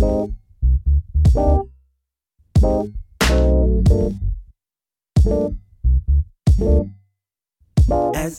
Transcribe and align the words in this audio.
As 0.00 0.30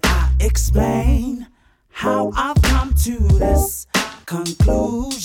I 0.04 0.32
explain 0.40 1.46
how 1.90 2.32
I've 2.36 2.60
come 2.64 2.96
to 3.04 3.20
this 3.38 3.86
conclusion, 4.26 5.20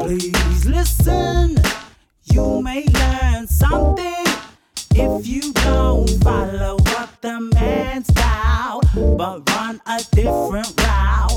please 0.00 0.66
listen. 0.66 1.56
You 2.24 2.60
may 2.60 2.86
learn 2.88 3.46
something 3.46 4.26
if 4.94 5.26
you 5.26 5.50
don't 5.54 6.10
follow 6.22 6.76
what 6.76 7.08
the 7.22 7.40
man's 7.54 8.08
style, 8.08 8.82
but 9.16 9.48
run 9.48 9.80
a 9.86 10.04
different 10.12 10.78
route. 10.82 11.27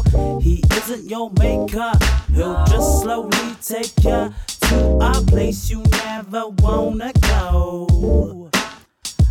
He 0.41 0.63
isn't 0.73 1.09
your 1.09 1.31
maker, 1.39 1.91
he'll 2.33 2.65
just 2.65 3.01
slowly 3.01 3.55
take 3.61 4.03
you 4.03 4.33
to 4.61 4.97
a 5.01 5.13
place 5.25 5.69
you 5.69 5.83
never 6.03 6.49
wanna 6.59 7.13
go. 7.21 8.49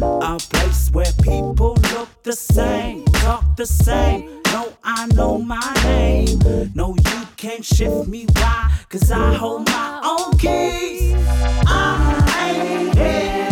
A 0.00 0.38
place 0.38 0.90
where 0.92 1.12
people 1.22 1.74
look 1.92 2.08
the 2.22 2.32
same, 2.32 3.04
talk 3.04 3.56
the 3.56 3.66
same. 3.66 4.40
No, 4.46 4.72
I 4.82 5.06
know 5.14 5.38
my 5.38 5.72
name. 5.84 6.40
No, 6.74 6.96
you 6.96 7.26
can't 7.36 7.64
shift 7.64 8.08
me. 8.08 8.26
Why? 8.36 8.72
Cause 8.88 9.10
I 9.10 9.34
hold 9.34 9.68
my 9.68 10.00
own 10.02 10.38
keys. 10.38 11.14
I 11.66 12.54
ain't 12.56 12.96
here 12.96 13.49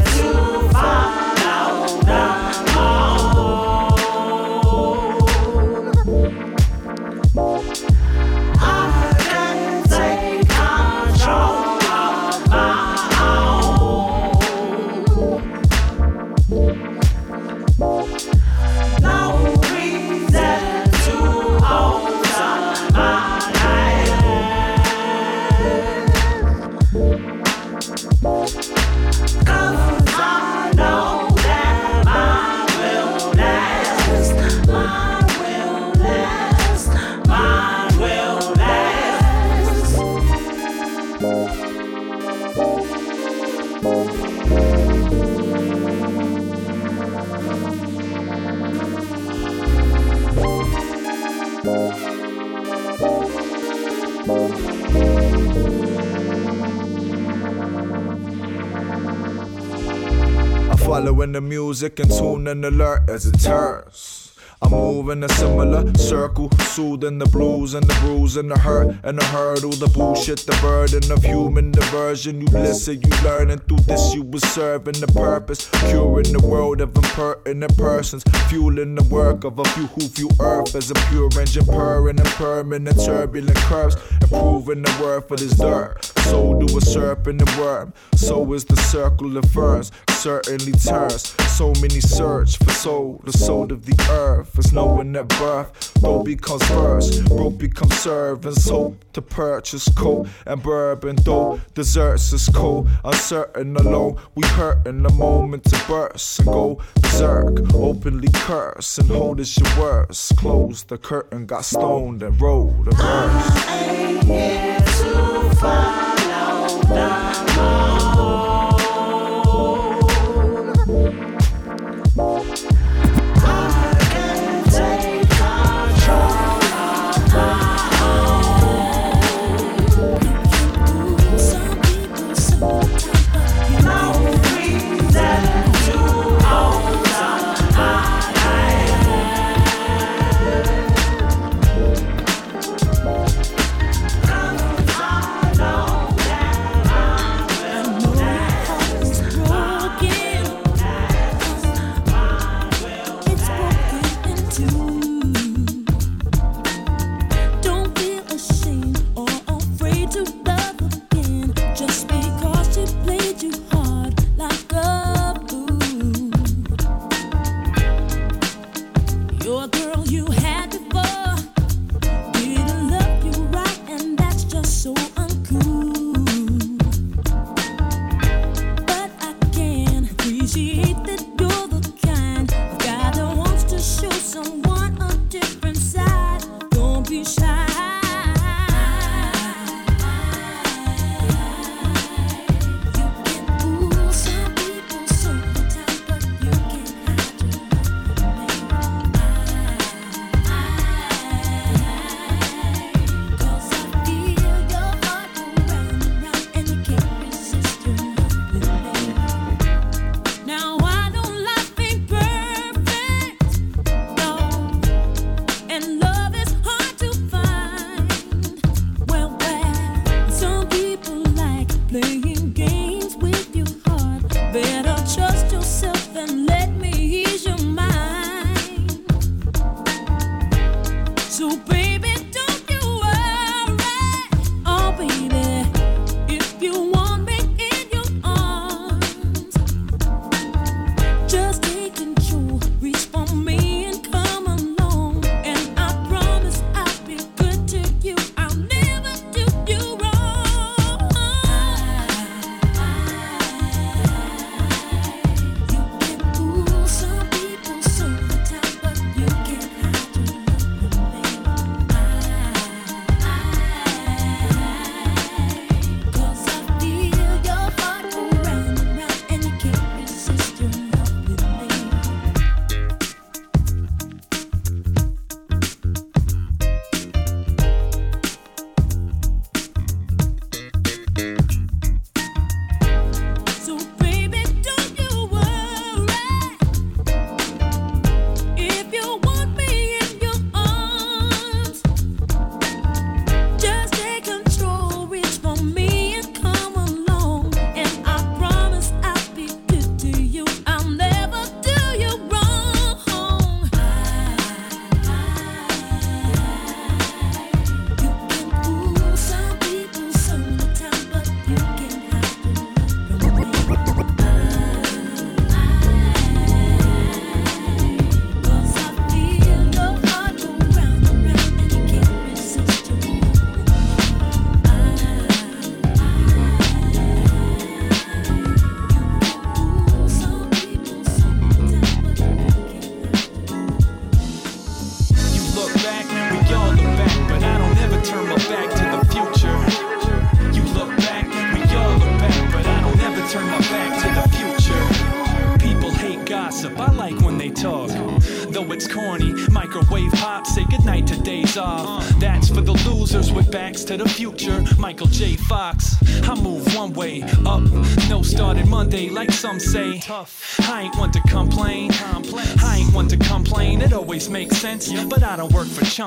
I'm 61.21 61.33
the 61.33 61.41
music 61.41 61.99
and 61.99 62.11
tuning 62.11 62.65
alert 62.65 63.09
as 63.09 63.27
it 63.27 63.41
turns. 63.41 64.18
I 64.61 64.69
move 64.69 65.09
in 65.11 65.23
a 65.23 65.29
similar 65.29 65.95
circle, 65.95 66.51
soothing 66.59 67.19
the 67.19 67.27
blues 67.27 67.75
and 67.75 67.87
the 67.87 67.95
bruise 68.01 68.37
and 68.37 68.51
the 68.51 68.59
hurt 68.59 68.97
and 69.05 69.17
the 69.17 69.25
hurdle, 69.25 69.71
the 69.71 69.87
bullshit, 69.87 70.39
the 70.41 70.59
burden 70.61 71.13
of 71.13 71.23
human 71.23 71.71
diversion. 71.71 72.41
You 72.41 72.49
listen, 72.49 73.01
you 73.01 73.11
learn, 73.23 73.51
and 73.51 73.63
through 73.69 73.85
this 73.87 74.15
you 74.15 74.23
will 74.23 74.41
serving 74.41 75.01
the 75.01 75.07
purpose, 75.07 75.71
curing 75.89 76.33
the 76.33 76.45
world 76.45 76.81
of 76.81 76.97
impertinent 76.97 77.77
persons, 77.79 78.25
fueling 78.49 78.97
the 78.97 79.05
work 79.05 79.45
of 79.45 79.59
a 79.61 79.65
few 79.65 79.87
who 79.87 80.09
view 80.09 80.29
Earth 80.41 80.75
as 80.75 80.91
a 80.91 80.95
pure 81.09 81.31
engine, 81.41 81.65
purring 81.65 82.19
and 82.19 82.29
permanent 82.31 82.99
turbulent 83.05 83.57
curves, 83.59 83.97
improving 84.21 84.83
the 84.83 84.99
worth 85.01 85.31
of 85.31 85.39
this 85.39 85.53
dirt. 85.53 86.05
So 86.29 86.59
do 86.59 86.77
a 86.77 86.81
serpent 86.81 87.41
and 87.41 87.61
worm, 87.61 87.95
so 88.17 88.53
is 88.53 88.65
the 88.65 88.77
circle 88.77 89.37
of 89.37 89.45
ferns, 89.53 89.93
certainly 90.11 90.73
turns. 90.73 91.29
So 91.57 91.73
many 91.81 92.01
search 92.01 92.59
for 92.59 92.71
soul, 92.71 93.21
the 93.25 93.33
soul 93.33 93.73
of 93.73 93.87
the 93.87 93.97
earth 94.11 94.48
is 94.57 94.73
knowing 94.73 95.13
that 95.13 95.29
birth, 95.29 95.93
though 95.95 96.23
becomes 96.23 96.65
first, 96.69 97.25
broke 97.27 97.59
becomes 97.59 97.99
servants, 97.99 98.69
hope 98.69 98.97
to 99.13 99.23
purchase 99.23 99.89
coat 99.95 100.29
and 100.47 100.63
bourbon, 100.63 101.17
though 101.25 101.61
desserts 101.75 102.33
is 102.33 102.49
cold, 102.49 102.89
uncertain 103.05 103.77
alone, 103.77 104.17
we 104.35 104.47
hurt 104.49 104.87
in 104.87 105.03
the 105.03 105.11
moment 105.11 105.65
to 105.65 105.85
burst 105.89 106.39
and 106.41 106.49
go 106.49 106.81
berserk, 107.01 107.75
openly 107.75 108.29
curse 108.33 108.99
and 108.99 109.09
hold 109.09 109.41
as 109.41 109.57
your 109.59 109.79
words, 109.79 110.33
close 110.37 110.85
the 110.85 110.99
curtain, 110.99 111.47
got 111.47 111.65
stoned 111.65 112.23
and 112.23 112.41
rolled 112.41 112.89
a 112.89 112.91
verse. 112.93 113.67
ain't 113.69 114.25
here 114.25 114.79
to 114.79 115.57
follow 115.57 116.83
the 116.83 117.28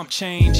chump 0.01 0.09
change. 0.09 0.57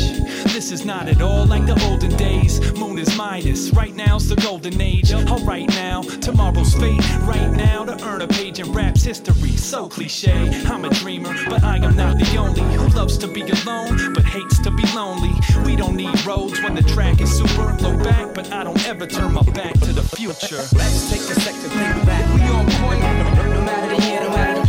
This 0.54 0.72
is 0.72 0.86
not 0.86 1.08
at 1.08 1.22
all 1.22 1.46
like 1.48 1.66
the 1.66 1.80
olden 1.88 2.16
days. 2.16 2.60
Moon 2.74 3.00
is 3.00 3.16
minus. 3.18 3.72
Right 3.72 3.96
now's 3.96 4.28
the 4.28 4.36
golden 4.36 4.80
age. 4.80 5.12
All 5.14 5.44
right 5.46 5.68
now, 5.70 6.04
tomorrow's 6.22 6.76
fate. 6.76 7.02
Right 7.22 7.50
now 7.50 7.84
to 7.86 7.94
earn 8.06 8.22
a 8.22 8.28
page 8.28 8.60
in 8.60 8.72
rap's 8.72 9.04
history. 9.04 9.58
So 9.58 9.88
cliche. 9.88 10.50
I'm 10.66 10.86
a 10.86 10.90
dreamer, 10.90 11.34
but 11.50 11.64
I 11.64 11.78
am 11.78 11.96
not 11.96 12.20
the 12.20 12.38
only 12.38 12.62
who 12.78 12.88
loves 12.90 13.18
to 13.20 13.28
be 13.28 13.42
alone, 13.42 14.14
but 14.14 14.26
hates 14.26 14.60
to 14.60 14.70
be 14.70 14.84
lonely. 14.94 15.34
We 15.66 15.76
don't 15.76 15.96
need 15.96 16.24
roads 16.24 16.62
when 16.62 16.76
the 16.76 16.84
track 16.84 17.20
is 17.20 17.36
super 17.36 17.76
low 17.82 17.98
back, 17.98 18.36
but 18.36 18.52
I 18.52 18.64
don't 18.64 18.86
ever 18.88 19.08
turn 19.08 19.34
my 19.34 19.44
back 19.54 19.74
to 19.74 19.94
the 19.94 20.04
future. 20.04 20.62
Let's 20.78 21.10
take 21.10 21.22
a 21.22 21.40
sec 21.42 21.56
to 21.56 21.70
think 21.70 22.06
back. 22.06 22.26
We 22.36 22.42
on 22.44 22.66
point. 22.82 23.02
No 23.02 23.62
matter 23.66 23.96
the 23.96 24.06
year, 24.06 24.22
no 24.22 24.30
matter 24.30 24.61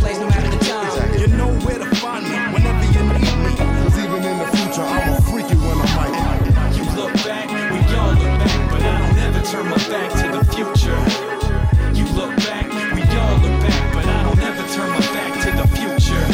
back 9.89 10.11
to 10.11 10.37
the 10.37 10.43
future. 10.53 10.97
You 11.93 12.05
look 12.13 12.35
back, 12.37 12.67
we 12.93 13.01
all 13.17 13.37
look 13.37 13.61
back, 13.61 13.93
but 13.93 14.05
I 14.05 14.23
don't 14.23 14.39
ever 14.39 14.67
turn 14.73 14.89
my 14.89 14.99
back 14.99 15.33
to 15.43 15.51
the 15.51 15.67
future. 15.77 16.25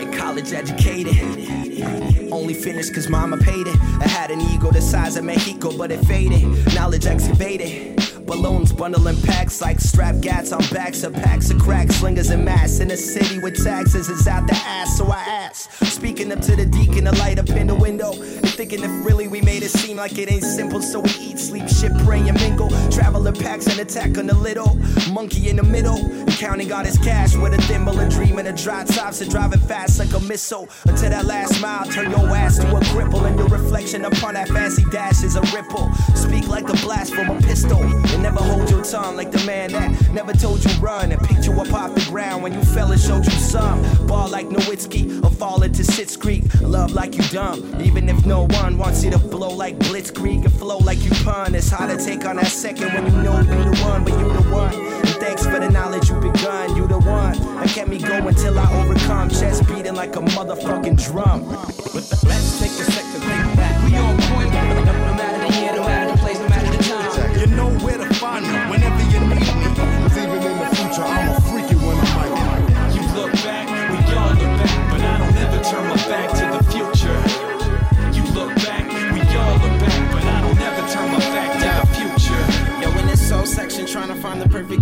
And 0.00 0.12
college 0.14 0.52
educated. 0.52 2.32
Only 2.32 2.54
finished 2.54 2.94
cause 2.94 3.08
mama 3.08 3.36
paid 3.36 3.66
it. 3.66 3.76
I 4.00 4.08
had 4.08 4.30
an 4.30 4.40
ego 4.40 4.70
the 4.70 4.80
size 4.80 5.16
of 5.16 5.24
Mexico, 5.24 5.76
but 5.76 5.90
it 5.90 6.04
faded. 6.04 6.74
Knowledge 6.74 7.06
excavated. 7.06 8.05
Balloons 8.26 8.72
bundling 8.72 9.20
packs 9.22 9.60
like 9.60 9.80
strap 9.80 10.20
gats 10.20 10.50
on 10.50 10.60
backs 10.72 11.04
of 11.04 11.12
packs 11.14 11.50
of 11.50 11.60
crack 11.60 11.92
slingers 11.92 12.30
and 12.30 12.44
mass 12.44 12.80
in 12.80 12.90
a 12.90 12.96
city 12.96 13.38
with 13.38 13.62
taxes 13.62 14.08
is 14.08 14.26
out 14.26 14.48
the 14.48 14.54
ass. 14.54 14.98
So 14.98 15.06
I 15.06 15.20
ask, 15.20 15.70
speaking 15.84 16.32
up 16.32 16.40
to 16.40 16.56
the 16.56 16.66
deacon, 16.66 17.04
to 17.04 17.12
light 17.12 17.38
up 17.38 17.48
in 17.50 17.68
the 17.68 17.74
window, 17.74 18.12
and 18.12 18.48
thinking 18.48 18.82
if 18.82 18.90
really 19.06 19.28
we 19.28 19.40
made 19.42 19.62
it 19.62 19.70
seem 19.70 19.96
like 19.98 20.18
it 20.18 20.30
ain't 20.30 20.42
simple. 20.42 20.82
So 20.82 21.00
we 21.00 21.10
eat, 21.20 21.38
sleep, 21.38 21.68
shit, 21.68 21.92
pray, 22.04 22.18
and 22.26 22.38
mingle. 22.40 22.68
Traveler 22.90 23.32
packs 23.32 23.66
and 23.68 23.78
attack 23.78 24.18
on 24.18 24.26
the 24.26 24.34
little 24.34 24.74
monkey 25.12 25.48
in 25.48 25.56
the 25.56 25.62
middle, 25.62 25.98
counting 26.30 26.72
all 26.72 26.84
his 26.84 26.98
cash 26.98 27.36
with 27.36 27.54
a 27.54 27.62
thimble 27.62 27.98
and 28.00 28.10
dreaming 28.10 28.48
of 28.48 28.56
dry 28.56 28.84
tops 28.84 29.20
and 29.20 29.30
driving 29.30 29.60
fast 29.60 30.00
like 30.00 30.12
a 30.14 30.20
missile 30.26 30.68
until 30.86 31.10
that 31.10 31.26
last 31.26 31.60
mile 31.62 31.84
turn 31.86 32.10
your 32.10 32.28
ass 32.34 32.58
to 32.58 32.76
a 32.76 32.80
cripple, 32.90 33.24
and 33.24 33.38
your 33.38 33.48
reflection 33.48 34.04
upon 34.04 34.34
that 34.34 34.48
fancy 34.48 34.84
dash 34.90 35.22
is 35.22 35.36
a 35.36 35.42
ripple. 35.54 35.92
Speak 36.16 36.48
like 36.48 36.66
the 36.66 36.78
blast 36.82 37.14
from 37.14 37.30
a 37.30 37.40
pistol. 37.42 37.78
And 38.16 38.22
never 38.22 38.42
hold 38.42 38.70
your 38.70 38.82
tongue 38.82 39.14
like 39.14 39.30
the 39.30 39.44
man 39.44 39.72
that 39.72 40.10
never 40.10 40.32
told 40.32 40.64
you 40.64 40.70
run 40.80 41.12
and 41.12 41.20
picked 41.20 41.44
you 41.44 41.52
up 41.60 41.70
off 41.74 41.94
the 41.94 42.00
ground 42.10 42.42
when 42.42 42.54
you 42.54 42.62
fell 42.62 42.90
and 42.90 42.98
showed 42.98 43.26
you 43.26 43.30
some. 43.32 43.82
Ball 44.06 44.30
like 44.30 44.46
Nowitzki 44.48 45.22
or 45.22 45.28
fall 45.28 45.62
into 45.62 45.84
Sitz 45.84 46.16
Creek. 46.16 46.42
Love 46.62 46.92
like 46.92 47.14
you 47.14 47.22
dumb, 47.24 47.78
even 47.78 48.08
if 48.08 48.24
no 48.24 48.46
one 48.46 48.78
wants 48.78 49.04
you 49.04 49.10
to 49.10 49.18
blow 49.18 49.50
like 49.50 49.78
Blitzkrieg 49.80 50.46
and 50.46 50.52
flow 50.54 50.78
like 50.78 51.04
you 51.04 51.10
pun. 51.26 51.54
It's 51.54 51.68
hard 51.68 51.90
to 51.90 52.02
take 52.02 52.24
on 52.24 52.36
that 52.36 52.46
second 52.46 52.94
when 52.94 53.04
you 53.04 53.22
know 53.22 53.38
you 53.38 53.64
the 53.70 53.84
one, 53.84 54.02
but 54.02 54.18
you 54.18 54.32
the 54.32 54.48
one. 54.48 54.72
And 54.74 55.16
thanks 55.20 55.44
for 55.44 55.60
the 55.60 55.68
knowledge 55.68 56.08
you 56.08 56.18
begun, 56.18 56.74
you 56.74 56.86
the 56.86 56.98
one. 56.98 57.36
And 57.36 57.68
kept 57.68 57.90
me 57.90 57.98
going 57.98 58.34
till 58.34 58.58
I 58.58 58.82
overcome. 58.82 59.28
Chest 59.28 59.68
beating 59.68 59.94
like 59.94 60.16
a 60.16 60.20
motherfucking 60.20 61.04
drum. 61.04 61.42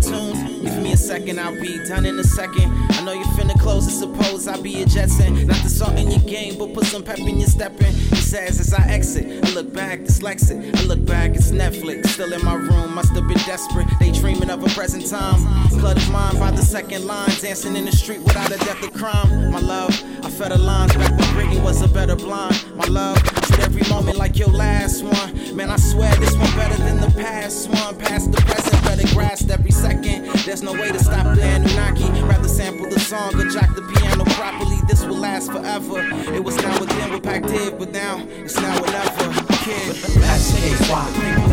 Tune. 0.01 0.63
Give 0.63 0.83
me 0.83 0.93
a 0.93 0.97
second, 0.97 1.39
I'll 1.39 1.61
be 1.61 1.79
done 1.87 2.07
in 2.07 2.19
a 2.19 2.25
second. 2.25 2.73
I 2.91 3.05
know 3.05 3.13
you're 3.13 3.25
finna 3.37 3.59
close, 3.61 3.87
I 3.87 3.91
suppose 3.91 4.49
I'll 4.49 4.63
be 4.63 4.83
a 4.83 4.87
Jetson. 4.87 5.47
Not 5.47 5.63
the 5.63 5.69
salt 5.69 5.99
in 5.99 6.11
your 6.11 6.21
game, 6.21 6.59
but 6.59 6.73
put 6.75 6.87
some 6.87 7.03
pep 7.03 7.19
in 7.19 7.39
your 7.39 7.49
stepping. 7.49 7.95
Says 8.25 8.59
as 8.59 8.73
I 8.73 8.83
exit, 8.89 9.45
I 9.45 9.51
look 9.51 9.73
back, 9.73 10.01
dyslexic. 10.01 10.77
I 10.77 10.83
look 10.85 11.05
back, 11.05 11.37
it's 11.37 11.53
Netflix. 11.53 12.07
Still 12.07 12.33
in 12.33 12.45
my 12.45 12.55
room, 12.55 12.95
must 12.95 13.13
have 13.13 13.29
been 13.29 13.39
desperate. 13.39 13.87
They 14.01 14.11
dreaming 14.11 14.51
of 14.51 14.65
a 14.65 14.69
present 14.71 15.07
time. 15.07 15.39
Cluttered 15.79 16.11
mind 16.11 16.41
by 16.41 16.51
the 16.51 16.63
second 16.63 17.07
line, 17.07 17.29
dancing 17.41 17.77
in 17.77 17.85
the 17.85 17.93
street 17.93 18.21
without 18.21 18.51
a 18.51 18.59
death 18.59 18.83
of 18.83 18.93
crime. 18.95 19.53
My 19.53 19.61
love, 19.61 19.91
I 20.25 20.31
fed 20.31 20.53
the 20.53 20.59
lines 20.59 20.95
back 20.95 21.11
when 21.11 21.29
Britney 21.37 21.63
was 21.63 21.83
a 21.83 21.89
better 21.89 22.17
blind. 22.17 22.57
My 22.75 22.87
love, 22.87 23.23
treat 23.23 23.61
every 23.61 23.89
moment 23.89 24.17
like 24.17 24.39
your 24.39 24.49
last 24.49 25.05
one. 25.05 25.55
Man, 25.55 25.71
I 25.71 25.77
swear 25.77 26.13
this 26.17 26.35
one 26.37 26.51
better 26.57 26.83
than 26.83 27.01
the 27.01 27.11
past 27.21 27.69
one. 27.69 27.97
Past 27.99 28.33
the 28.33 28.41
present, 28.41 28.83
better 28.85 29.07
grasp 29.15 29.51
every 29.51 29.71
second. 29.71 30.27
There's 30.47 30.63
no 30.63 30.73
way 30.73 30.91
to 30.91 30.99
stop 30.99 31.37
the 31.37 31.43
Anunnaki. 31.43 32.09
Rather 32.23 32.49
sample 32.49 32.89
the 32.89 32.99
song 32.99 33.39
or 33.39 33.49
jack 33.51 33.75
the 33.77 33.83
piano 33.83 34.25
properly. 34.25 34.74
This 34.87 35.05
will 35.05 35.17
last 35.17 35.51
forever. 35.51 36.01
It 36.35 36.45
was 36.45 36.57
now 36.57 36.79
with 36.79 36.89
them, 36.91 37.11
we're 37.11 37.21
packed 37.21 37.51
in, 37.51 37.79
but 37.79 37.91
now 37.91 38.23
it's 38.29 38.57
now 38.61 38.77
or 38.83 38.87
never. 38.87 39.33
Kid. 39.65 39.97
S-K-Y, 40.23 41.07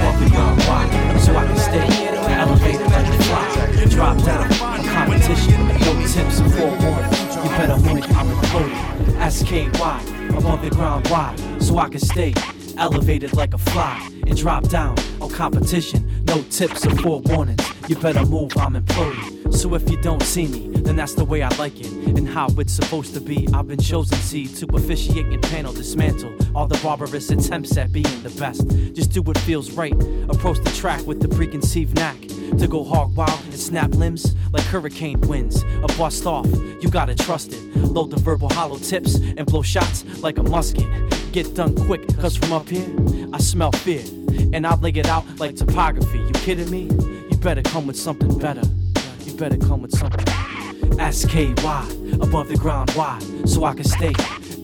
walk 0.03 0.19
beyond 0.19 0.61
why, 0.63 1.17
so 1.19 1.35
I 1.35 1.45
can 1.45 1.57
stay 1.57 1.88
elevated 2.33 2.88
like 2.88 3.07
a 3.07 3.23
fly. 3.23 3.85
Drop 3.89 4.17
down, 4.23 4.51
a 4.51 4.83
competition, 4.89 5.67
no 5.67 6.07
tips 6.07 6.39
and 6.39 6.53
forewarning. 6.53 7.11
You 7.43 7.50
better 7.57 7.77
move, 7.77 8.03
I'm 8.17 8.27
imploding. 8.27 9.19
S-K-Y, 9.21 10.27
above 10.38 10.61
the 10.61 10.69
ground 10.69 11.07
wide, 11.09 11.39
so 11.61 11.77
I 11.77 11.89
can 11.89 12.00
stay 12.00 12.33
elevated 12.77 13.33
like 13.33 13.53
a 13.53 13.57
fly. 13.57 14.09
And 14.27 14.38
drop 14.38 14.67
down 14.67 14.97
on 15.20 15.20
competition, 15.41 16.24
no 16.25 16.39
tips 16.51 16.86
or 16.86 16.91
forewarnings. 17.01 17.89
You 17.89 17.95
better 17.95 18.24
move, 18.24 18.55
I'm 18.57 18.75
imploding. 18.75 19.51
So 19.51 19.74
if 19.74 19.89
you 19.89 20.00
don't 20.00 20.21
see 20.21 20.45
me, 20.45 20.67
then 20.81 20.95
that's 20.95 21.15
the 21.15 21.25
way 21.25 21.41
I 21.41 21.50
like 21.55 21.81
it 21.81 21.91
and 22.15 22.29
how 22.29 22.45
it's 22.60 22.74
supposed 22.74 23.15
to 23.15 23.19
be. 23.19 23.48
I've 23.51 23.67
been 23.67 23.79
chosen, 23.79 24.19
see, 24.19 24.45
to 24.45 24.67
officiate 24.75 25.25
and 25.25 25.41
panel 25.41 25.74
dismantle 25.74 26.31
all 26.55 26.67
the 26.67 26.77
barbarous 26.83 27.31
attempts 27.31 27.75
at 27.75 27.91
being 27.91 28.21
the 28.21 28.29
best. 28.39 28.67
Just 28.93 29.13
do 29.13 29.24
what 29.24 29.36
feels 29.39 29.71
right. 29.71 29.95
Approach 30.29 30.60
the 30.60 30.71
track 30.75 31.07
with 31.07 31.19
the 31.19 31.27
preconceived 31.27 31.95
knack 31.95 32.21
to 32.60 32.67
go 32.67 32.83
hog 32.83 33.15
wild 33.15 33.43
and 33.45 33.55
snap 33.55 33.89
limbs 33.95 34.36
like 34.51 34.63
hurricane 34.65 35.21
winds. 35.21 35.63
A 35.63 35.88
bust 35.98 36.27
off, 36.27 36.45
you 36.83 36.88
gotta 36.91 37.15
trust 37.15 37.51
it. 37.53 37.75
Load 37.77 38.12
the 38.12 38.19
verbal 38.19 38.50
hollow 38.50 38.77
tips 38.77 39.15
and 39.15 39.48
blow 39.48 39.63
shots 39.63 40.05
like 40.19 40.38
a 40.38 40.43
musket. 40.43 40.86
Get 41.31 41.55
done 41.55 41.75
quick, 41.88 42.07
cause 42.19 42.38
from 42.38 42.53
up 42.53 42.69
here, 42.69 42.86
I 43.33 43.39
smell 43.39 43.71
fear. 43.71 44.03
And 44.53 44.65
I 44.67 44.75
lay 44.75 44.91
it 44.91 45.07
out 45.07 45.25
like 45.39 45.55
topography. 45.55 46.19
You 46.19 46.31
kidding 46.33 46.69
me? 46.69 46.83
You 47.29 47.38
better 47.38 47.61
come 47.61 47.88
with 47.88 47.97
something 47.97 48.38
better. 48.38 48.63
You 49.25 49.33
better 49.33 49.57
come 49.57 49.81
with 49.81 49.95
something. 49.97 50.25
SKY, 51.00 51.53
above 52.21 52.47
the 52.50 52.57
ground, 52.57 52.91
why? 52.91 53.19
So 53.45 53.63
I 53.63 53.73
can 53.73 53.85
stay 53.85 54.13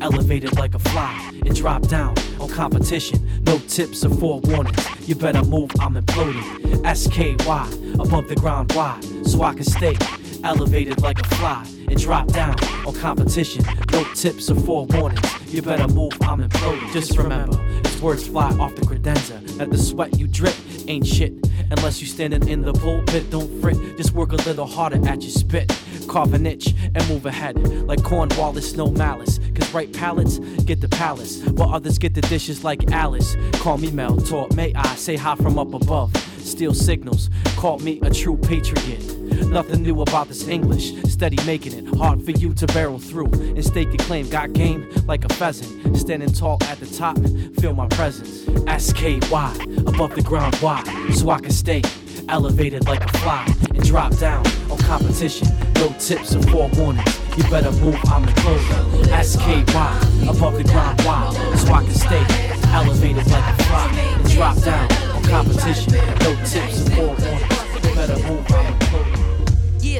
elevated 0.01 0.57
like 0.57 0.75
a 0.75 0.79
fly 0.79 1.31
and 1.45 1.55
drop 1.55 1.87
down 1.87 2.15
on 2.39 2.49
competition. 2.49 3.19
No 3.43 3.57
tips 3.59 4.05
or 4.05 4.09
forewarnings. 4.09 5.07
You 5.07 5.15
better 5.15 5.43
move, 5.43 5.71
I'm 5.79 5.95
imploding. 5.95 6.85
SKY, 6.85 7.93
above 7.99 8.27
the 8.27 8.35
ground, 8.35 8.73
why? 8.73 8.99
So 9.23 9.41
I 9.43 9.53
can 9.53 9.63
stay 9.63 9.97
elevated 10.43 11.01
like 11.01 11.19
a 11.19 11.27
fly 11.35 11.65
and 11.87 11.99
drop 11.99 12.27
down 12.27 12.55
on 12.85 12.93
competition. 12.93 13.63
No 13.91 14.03
tips 14.13 14.49
or 14.49 14.55
forewarnings. 14.55 15.53
You 15.53 15.61
better 15.61 15.87
move, 15.87 16.13
I'm 16.21 16.47
imploding. 16.47 16.91
Just 16.93 17.17
remember, 17.17 17.59
as 17.85 18.01
words 18.01 18.27
fly 18.27 18.51
off 18.57 18.75
the 18.75 18.81
credenza, 18.81 19.46
that 19.57 19.69
the 19.71 19.77
sweat 19.77 20.17
you 20.19 20.27
drip 20.27 20.55
ain't 20.87 21.05
shit. 21.05 21.33
Unless 21.69 22.01
you 22.01 22.07
standing 22.07 22.47
in 22.47 22.61
the 22.61 22.73
pulpit, 22.73 23.29
don't 23.29 23.61
fret. 23.61 23.75
Just 23.97 24.13
work 24.13 24.31
a 24.31 24.37
little 24.37 24.65
harder 24.65 25.05
at 25.07 25.21
your 25.21 25.31
spit. 25.31 25.75
Carve 26.07 26.33
an 26.33 26.45
itch 26.45 26.73
and 26.95 27.07
move 27.09 27.25
ahead. 27.25 27.57
Like 27.87 28.03
Cornwallis, 28.03 28.75
no 28.75 28.89
malice. 28.89 29.39
Cause 29.55 29.73
right 29.73 29.91
palates 29.91 30.39
get 30.65 30.81
the 30.81 30.89
palace, 30.89 31.43
while 31.43 31.73
others 31.73 31.97
get 31.97 32.13
the 32.13 32.21
dishes 32.21 32.63
like 32.63 32.91
Alice. 32.91 33.35
Call 33.53 33.77
me 33.77 33.91
Mel, 33.91 34.17
taught 34.17 34.55
may 34.55 34.73
I 34.73 34.95
say 34.95 35.15
hi 35.15 35.35
from 35.35 35.59
up 35.59 35.73
above. 35.73 36.15
Steal 36.39 36.73
signals, 36.73 37.29
call 37.57 37.79
me 37.79 37.99
a 38.01 38.09
true 38.09 38.37
patriot. 38.37 39.16
Nothing 39.45 39.83
new 39.83 40.01
about 40.01 40.27
this 40.27 40.47
English, 40.47 40.93
steady 41.03 41.37
making 41.45 41.73
it 41.73 41.95
hard 41.95 42.23
for 42.23 42.31
you 42.31 42.53
to 42.55 42.67
barrel 42.67 42.99
through 42.99 43.31
and 43.31 43.63
stake 43.63 43.87
your 43.87 43.97
claim. 43.97 44.29
Got 44.29 44.53
game 44.53 44.89
like 45.05 45.23
a 45.25 45.29
pheasant, 45.29 45.97
standing 45.97 46.31
tall 46.33 46.57
at 46.63 46.79
the 46.79 46.85
top, 46.85 47.17
feel 47.59 47.73
my 47.73 47.87
presence. 47.87 48.45
SKY, 48.67 49.55
above 49.87 50.15
the 50.15 50.23
ground, 50.23 50.55
why? 50.55 50.83
So 51.13 51.29
I 51.29 51.39
can 51.39 51.51
stay 51.51 51.81
elevated 52.29 52.85
like 52.87 53.03
a 53.03 53.17
fly 53.19 53.45
and 53.73 53.83
drop 53.83 54.15
down 54.17 54.45
on 54.69 54.77
competition. 54.79 55.47
No 55.75 55.89
tips 55.99 56.35
or 56.35 56.39
forewarnings. 56.39 57.37
You 57.37 57.43
better 57.49 57.71
move, 57.71 57.95
I'm 58.05 58.25
imploding. 58.25 59.23
SKY, 59.23 60.29
above 60.29 60.57
the 60.57 60.63
ground, 60.63 61.01
why? 61.01 61.31
So 61.55 61.73
I 61.73 61.83
can 61.83 61.93
stay 61.93 62.25
elevated 62.73 63.27
like 63.27 63.59
a 63.59 63.63
fly 63.63 63.91
and 63.91 64.29
drop 64.31 64.57
down 64.61 64.91
on 65.15 65.23
competition. 65.23 65.93
No 65.93 66.35
tips 66.45 66.85
and 66.85 66.93
forewarning. 66.93 67.39
You 67.83 67.95
better 67.95 68.17
move, 68.27 68.45
I'm 68.51 68.65
imploding. 68.65 68.76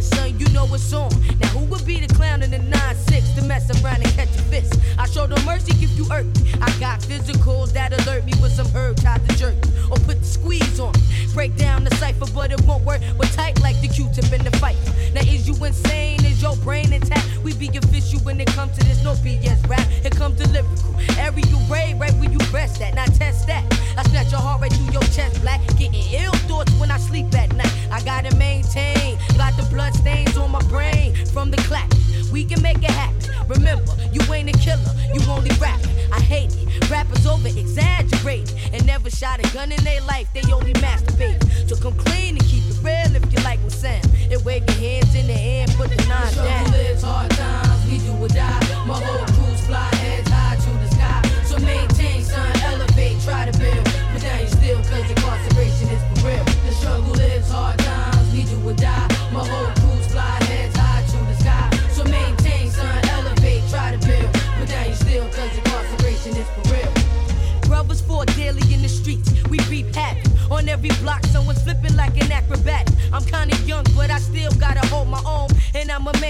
Son, 0.04 0.38
you 0.40 0.48
know 0.50 0.66
what's 0.66 0.94
on. 0.94 1.10
Now 1.40 1.48
who 1.50 1.66
would 1.66 1.86
be 1.86 2.00
the 2.00 2.14
clown 2.14 2.44
in 2.44 2.52
the 2.52 2.60
9-6 2.60 3.36
to 3.36 3.42
mess 3.44 3.70
around 3.82 4.04
and 4.04 4.14
catch 4.14 4.30
a 4.30 4.42
fist? 4.44 4.80
I 4.98 5.08
show 5.08 5.26
no 5.26 5.36
mercy 5.46 5.74
if 5.84 5.98
you 5.98 6.06
hurt 6.06 6.26
me. 6.26 6.54
I 6.62 6.72
got 6.80 7.00
physicals 7.02 7.74
that 7.74 7.94
alert 7.94 8.26
me 8.26 8.34
with 8.42 8.52
some 8.52 8.68
herb 8.76 8.98
tied 8.98 9.28
to 9.28 9.36
jerk 9.36 9.56
or 9.90 9.98
put 9.98 10.20
the 10.20 10.26
squeeze 10.26 10.80
on. 10.80 10.94
Break 11.34 11.56
down 11.56 11.84
the 11.84 11.96
cipher, 11.96 12.26
but 12.34 12.52
it 12.52 12.62
won't 12.62 12.84
work. 12.84 13.02
We're 13.18 13.30
tight 13.30 13.62
like 13.62 13.80
the 13.82 13.88
Q-tip 13.88 14.32
in 14.32 14.44
the 14.44 14.56
fight. 14.58 14.78
Now 15.14 15.22
is 15.22 15.48
you 15.48 15.54
insane? 15.64 16.24
Is 16.26 16.42
your 16.42 16.56
brain 16.58 16.94
intact? 16.94 17.26
We 17.44 17.54
be 17.54 17.68
official 17.78 18.20
when 18.22 18.40
it 18.40 18.48
comes 18.48 18.78
to 18.78 18.86
this 18.86 19.04
no 19.04 19.14
BS 19.16 19.68
rap. 19.70 19.88
Here 19.88 20.12
comes 20.12 20.38
the 20.38 20.48
lyrical. 20.50 20.96
Aerial 21.18 21.60
ray 21.70 21.96
right 21.98 22.14
where 22.16 22.30
you 22.30 22.40
rest 22.52 22.82
at. 22.82 22.96
Now 22.96 23.06
test 23.06 23.48
that. 23.48 23.64
I 23.98 24.04
snatch 24.04 24.32
your 24.32 24.42
heart 24.42 24.62
right 24.62 24.74
through 24.74 24.92
your 24.92 25.08
chest, 25.14 25.42
black. 25.42 25.66
Getting 25.78 25.94
ill 26.14 26.34
thoughts 26.50 26.72
when 26.80 26.92
I 26.92 26.98
sleep 26.98 27.34
at 27.36 27.54
night. 27.56 27.74
I 27.92 28.02
gotta 28.04 28.36
maintain. 28.36 29.18
Got 29.38 29.56
the 29.56 29.64
blood 29.70 29.87
stains 29.94 30.38
on 30.38 30.52
my 30.52 30.62
brain 30.64 31.16
from 31.28 31.52
the 31.52 31.58
clap. 31.58 31.92
We 32.32 32.44
can 32.44 32.62
make 32.62 32.78
it 32.78 32.92
happen. 32.92 33.18
Remember, 33.48 33.94
you 34.12 34.22
ain't 34.34 34.50
a 34.50 34.58
killer, 34.60 34.94
you 35.14 35.22
only 35.30 35.52
rap. 35.60 35.80
I 36.12 36.20
hate 36.20 36.56
it. 36.56 36.90
Rappers 36.90 37.26
over 37.26 37.48
exaggerate 37.48 38.54
and 38.74 38.86
never 38.86 39.10
shot 39.10 39.40
a 39.40 39.54
gun 39.54 39.72
in 39.72 39.84
their 39.84 40.02
life. 40.02 40.28
They 40.34 40.44
only 40.52 40.74
masturbate. 40.74 41.42
So 41.70 41.76
come 41.76 41.96
clean 41.98 42.38
and 42.38 42.46
keep 42.46 42.64
it 42.68 42.78
real 42.84 43.16
if 43.16 43.32
you 43.32 43.44
like 43.44 43.60
what 43.64 43.72
sound. 43.72 44.06
And 44.32 44.44
wave 44.44 44.64
your 44.68 44.78
hands 44.78 45.16
in 45.16 45.28
the 45.28 45.34
air 45.34 45.64
and 45.64 45.72
put 45.74 45.90
the 45.90 46.04
nine 46.08 46.34
down. 46.34 46.72
lives 46.72 47.04
hard 47.04 47.32
times, 47.32 47.92
we 47.92 47.98
do 48.00 48.12
or 48.14 48.28
die. 48.28 48.60
My 48.86 49.00
whole 49.00 49.26
crew's 49.36 49.66
fly 49.66 49.90
heads 49.96 50.30
high 50.30 50.56
to 50.56 50.72
the 50.84 50.90
sky. 50.96 51.44
So 51.46 51.58
maintain, 51.60 52.24
son, 52.24 52.52
elevate, 52.64 53.22
try 53.24 53.50
to 53.50 53.58
build. 53.58 53.84
But 54.14 54.24
now 54.24 54.40
you 54.40 54.48
still, 54.48 54.78
cause 54.84 55.10
incarceration 55.10 55.88
is 55.90 56.02
for 56.20 56.28
real. 56.28 56.44
The 56.44 56.72
struggle 56.72 57.12
lives 57.14 57.50
hard 57.50 57.80
times, 57.80 58.34
we 58.34 58.44
do 58.44 58.68
or 58.68 58.74
die. 58.74 59.08
My 59.32 59.48
whole 59.48 59.77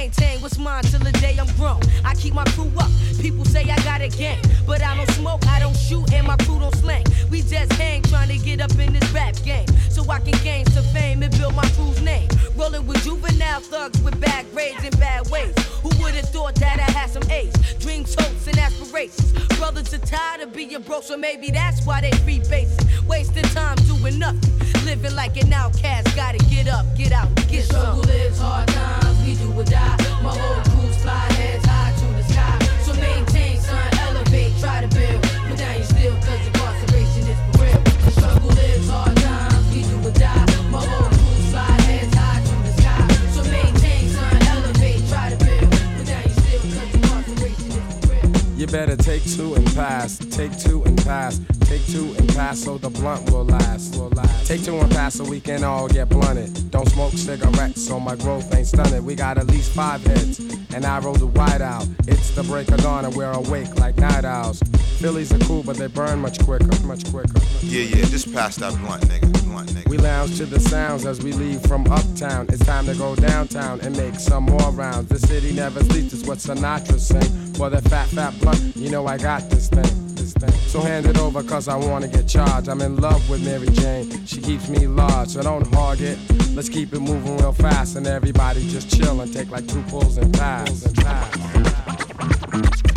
maintain 0.08 0.40
what's 0.42 0.58
mine 0.58 0.84
till 0.84 1.00
the 1.02 1.12
day 1.14 1.36
I'm 1.38 1.48
grown. 1.58 1.82
I 2.06 2.16
keep 2.16 2.34
my 2.34 2.46
crew 2.56 2.72
up. 2.78 2.90
People 3.20 3.44
say 3.44 3.64
I 3.64 3.76
got 3.84 4.00
a 4.00 4.08
gang. 4.08 4.40
But 4.66 4.82
I 4.82 4.96
don't 4.96 5.12
smoke, 5.12 5.46
I 5.48 5.60
don't 5.60 5.76
shoot, 5.76 6.14
and 6.14 6.26
my 6.26 6.38
crew 6.38 6.60
don't 6.60 6.76
slang. 6.76 7.04
We 7.30 7.42
just 7.42 7.74
hang 7.74 8.04
trying 8.04 8.30
to 8.30 8.38
get 8.38 8.62
up 8.62 8.72
in 8.80 8.94
this 8.94 9.10
rap 9.12 9.36
game. 9.44 9.68
So 9.90 10.10
I 10.10 10.20
can 10.20 10.38
gain 10.44 10.66
some 10.68 10.86
fame 10.96 11.24
and 11.24 11.38
build 11.38 11.56
my 11.56 11.68
crew's 11.76 12.02
name. 12.02 12.30
Rolling 12.56 12.88
with 12.88 13.04
juvenile 13.04 13.60
thugs 13.60 14.02
with 14.02 14.20
bad 14.22 14.46
grades 14.54 14.84
and 14.84 14.98
bad 14.98 15.30
ways. 15.30 15.54
Who 15.84 15.90
would've 16.02 16.30
thought 16.30 16.56
that 16.56 16.80
I 16.80 16.90
had 16.92 17.10
some 17.10 17.30
age? 17.30 17.54
Dreams, 17.80 18.16
hopes, 18.18 18.48
and 18.48 18.58
aspirations. 18.58 19.34
Brothers 19.58 19.94
are 19.94 20.06
tired 20.16 20.42
of 20.42 20.54
being 20.54 20.82
broke, 20.84 21.04
so 21.04 21.18
maybe 21.18 21.52
that's 21.52 21.86
why 21.86 22.00
they 22.02 22.12
free 22.24 22.40
basing. 22.50 22.87
Wasting 23.08 23.44
time 23.44 23.78
doing 23.88 24.20
nothing. 24.20 24.54
Living 24.86 25.16
like 25.16 25.38
an 25.38 25.52
outcast, 25.54 26.16
gotta 26.16 26.38
get 26.50 26.68
up, 26.68 26.86
get 26.98 27.12
out, 27.12 27.28
and 27.28 27.48
get 27.48 27.64
some. 27.66 27.82
Struggle 27.82 28.02
lives 28.04 28.40
hard 28.40 28.68
times, 28.68 29.26
we 29.26 29.36
do 29.36 29.52
or 29.54 29.64
die. 29.64 29.98
My 30.22 30.30
whole 30.30 30.62
crew's 30.72 30.98
fly 31.02 31.26
heads 31.34 31.66
high 31.66 31.94
to 31.98 32.06
the 32.14 32.24
sky. 32.24 32.60
So 32.84 32.94
maintain, 32.94 33.60
son, 33.60 33.98
elevate, 34.00 34.54
try 34.60 34.82
to 34.82 34.88
build. 34.96 35.22
But 35.50 35.60
now 35.60 35.76
you 35.76 35.84
still, 35.84 36.16
cause 36.16 36.46
incarceration 36.48 37.28
is 37.28 37.40
for 37.48 37.64
real. 37.64 37.82
The 38.06 38.12
struggle 38.12 38.50
lives 38.50 38.90
hard 38.90 39.18
times, 39.18 39.74
we 39.74 39.82
do 39.84 40.08
or 40.08 40.12
die. 40.12 40.46
My 40.72 40.80
whole 40.80 41.10
crew's 41.10 41.50
fly 41.52 41.82
heads 41.88 42.16
high 42.16 42.42
to 42.44 42.56
the 42.64 42.74
sky. 42.82 43.08
So 43.36 43.42
maintain, 43.50 44.10
son, 44.10 44.36
elevate, 44.52 45.08
try 45.10 45.30
to 45.32 45.38
build. 45.44 45.70
But 45.70 46.06
now 46.08 46.22
you 46.24 46.32
still, 46.32 46.62
cause 46.76 46.94
incarceration 46.96 47.72
is 47.72 48.06
for 48.06 48.14
real. 48.14 48.60
You 48.60 48.68
better 48.68 48.96
take 48.96 49.24
two 49.24 49.56
and 49.56 49.66
pass. 49.76 50.18
Take 50.18 50.58
two 50.58 50.84
and 50.84 50.98
pass. 51.04 51.40
Take 51.68 51.86
two 51.88 52.16
and 52.18 52.30
pass 52.30 52.64
so 52.64 52.78
the 52.78 52.90
blunt 52.90 53.30
will 53.30 53.44
last. 53.44 53.98
Will 53.98 54.08
last. 54.12 54.48
Take 54.48 54.64
two 54.64 54.78
and 54.78 54.90
pass 54.90 55.16
so 55.16 55.26
we 55.26 55.42
can 55.42 55.66
all 55.66 55.90
get 55.90 56.08
blunted. 56.08 56.72
Don't 56.72 56.88
smoke 56.88 57.12
cigarettes 57.12 57.86
so 57.86 58.00
my 58.00 58.16
growth 58.16 58.56
ain't 58.56 58.68
stunted. 58.68 59.04
We 59.04 59.16
got 59.16 59.38
at 59.38 59.48
least 59.48 59.74
five 59.74 60.02
heads, 60.06 60.40
and 60.74 60.86
I 60.86 61.00
roll 61.00 61.16
the 61.16 61.28
white 61.28 61.60
out. 61.60 61.86
It's 62.08 62.32
the 62.32 62.44
break 62.44 62.72
of 62.72 62.82
dawn 62.82 63.04
and 63.04 63.14
we're 63.16 63.34
awake 63.34 63.76
like 63.80 63.98
night 63.98 64.24
owls. 64.24 64.62
Phillies 64.98 65.32
are 65.32 65.38
cool, 65.46 65.62
but 65.62 65.78
they 65.78 65.86
burn 65.86 66.20
much 66.20 66.44
quicker, 66.44 66.66
much 66.84 67.06
quicker. 67.12 67.40
Yeah, 67.62 67.84
yeah, 67.84 68.06
just 68.06 68.34
pass 68.34 68.56
that 68.56 68.76
blunt, 68.80 69.04
nigga. 69.04 69.32
Blunt, 69.44 69.70
nigga. 69.70 69.88
We 69.90 70.00
lounge 70.00 70.38
to 70.38 70.48
the 70.48 70.60
sounds 70.60 71.06
as 71.06 71.22
we 71.22 71.34
leave 71.34 71.62
from 71.68 71.86
uptown. 71.86 72.48
It's 72.50 72.66
time 72.66 72.88
to 72.88 72.96
go 72.96 73.16
downtown 73.16 73.80
and 73.82 73.96
make 73.96 74.16
some 74.16 74.46
more 74.46 74.72
rounds. 74.72 75.10
The 75.10 75.20
city 75.20 75.54
never 75.54 75.84
sleeps, 75.84 76.14
is 76.14 76.26
what 76.26 76.40
Sinatra 76.40 77.00
sang. 77.00 77.54
For 77.54 77.70
the 77.70 77.80
fat, 77.90 78.08
fat 78.10 78.40
blunt, 78.40 78.76
you 78.76 78.90
know 78.90 79.06
I 79.06 79.20
got 79.20 79.48
this 79.52 79.70
thing, 79.70 80.16
this 80.16 80.34
thing. 80.34 80.52
So 80.68 80.82
hand 80.82 81.06
it 81.06 81.20
over, 81.20 81.44
cause 81.44 81.68
I 81.68 81.76
wanna 81.76 82.08
get 82.08 82.28
charged. 82.28 82.68
I'm 82.68 82.82
in 82.82 82.98
love 82.98 83.30
with 83.30 83.46
Mary 83.46 83.70
Jane, 83.74 84.26
she 84.26 84.42
keeps 84.42 84.68
me 84.68 84.88
large, 84.88 85.30
so 85.30 85.44
don't 85.44 85.72
hog 85.76 86.02
it. 86.02 86.18
Let's 86.56 86.70
keep 86.70 86.92
it 86.94 87.02
moving 87.02 87.38
real 87.38 87.54
fast, 87.54 87.98
and 87.98 88.08
everybody 88.08 88.68
just 88.68 88.90
chill 88.90 89.22
and 89.22 89.32
take 89.32 89.52
like 89.52 89.68
two 89.68 89.84
pulls 89.84 90.18
and 90.18 90.34
pass. 90.34 90.86
And 90.86 90.96
pass. 90.96 92.97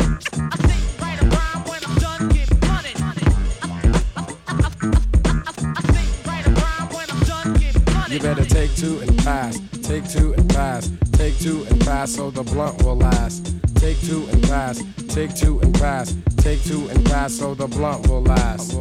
Two 11.41 11.65
and 11.71 11.81
pass 11.81 12.13
so 12.13 12.29
the 12.29 12.43
blunt 12.43 12.83
will 12.83 12.95
last. 12.95 13.55
Take 13.75 13.99
two 14.01 14.27
and 14.31 14.43
pass. 14.43 14.83
Take 15.07 15.35
two 15.35 15.59
and 15.61 15.73
pass. 15.73 16.15
Take 16.37 16.63
two 16.63 16.87
and 16.89 17.03
pass 17.05 17.33
so 17.33 17.55
the 17.55 17.67
blunt 17.67 18.07
will 18.07 18.21
last. 18.21 18.71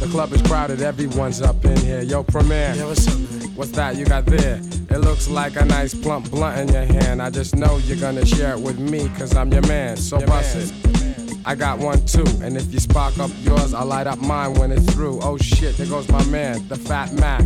The 0.00 0.08
club 0.10 0.32
is 0.32 0.42
crowded, 0.42 0.82
everyone's 0.82 1.40
up 1.40 1.64
in 1.64 1.76
here. 1.76 2.02
Yo, 2.02 2.24
Premier. 2.24 2.74
Yeah, 2.74 2.86
what's 2.86 3.06
up. 3.06 3.50
What's 3.56 3.70
that 3.72 3.96
you 3.96 4.04
got 4.04 4.26
there? 4.26 4.60
It 4.90 4.98
looks 4.98 5.28
like 5.28 5.54
a 5.56 5.64
nice 5.64 5.94
plump 5.94 6.30
blunt 6.30 6.58
in 6.58 6.68
your 6.74 7.02
hand. 7.02 7.22
I 7.22 7.30
just 7.30 7.54
know 7.54 7.78
you're 7.78 7.96
gonna 7.96 8.26
share 8.26 8.54
it 8.54 8.60
with 8.60 8.80
me, 8.80 9.08
cause 9.10 9.36
I'm 9.36 9.52
your 9.52 9.66
man. 9.68 9.96
So 9.96 10.20
bust 10.26 10.56
it. 10.56 11.38
I 11.46 11.54
got 11.54 11.78
one 11.78 12.04
too, 12.04 12.26
and 12.42 12.56
if 12.56 12.72
you 12.72 12.80
spark 12.80 13.16
up 13.18 13.30
yours, 13.42 13.74
I'll 13.74 13.86
light 13.86 14.08
up 14.08 14.20
mine 14.20 14.54
when 14.54 14.72
it's 14.72 14.92
through. 14.92 15.20
Oh 15.22 15.38
shit, 15.38 15.76
there 15.76 15.86
goes 15.86 16.08
my 16.08 16.24
man, 16.26 16.66
the 16.66 16.76
Fat 16.76 17.12
Mac. 17.14 17.44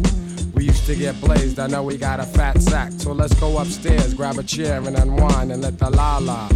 We 0.54 0.64
used 0.64 0.86
to 0.86 0.94
get 0.94 1.20
blazed, 1.20 1.58
I 1.58 1.66
know 1.66 1.82
we 1.82 1.96
got 1.96 2.20
a 2.20 2.24
fat 2.24 2.60
sack. 2.60 2.92
So 2.92 3.12
let's 3.12 3.34
go 3.34 3.58
upstairs, 3.58 4.14
grab 4.14 4.38
a 4.38 4.42
chair 4.42 4.76
and 4.76 4.96
unwind 4.96 5.52
and 5.52 5.62
let 5.62 5.78
the 5.78 5.90
la 5.90 6.18
la 6.18 6.48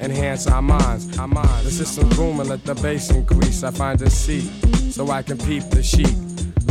enhance 0.00 0.46
our 0.46 0.62
minds. 0.62 1.18
Our 1.18 1.28
minds. 1.28 1.64
The 1.64 1.70
system's 1.70 2.16
booming, 2.16 2.48
let 2.48 2.64
the 2.64 2.74
bass 2.74 3.10
increase. 3.10 3.62
I 3.62 3.70
find 3.70 4.00
a 4.02 4.10
seat 4.10 4.50
so 4.92 5.10
I 5.10 5.22
can 5.22 5.38
peep 5.38 5.64
the 5.70 5.82
sheep. 5.82 6.16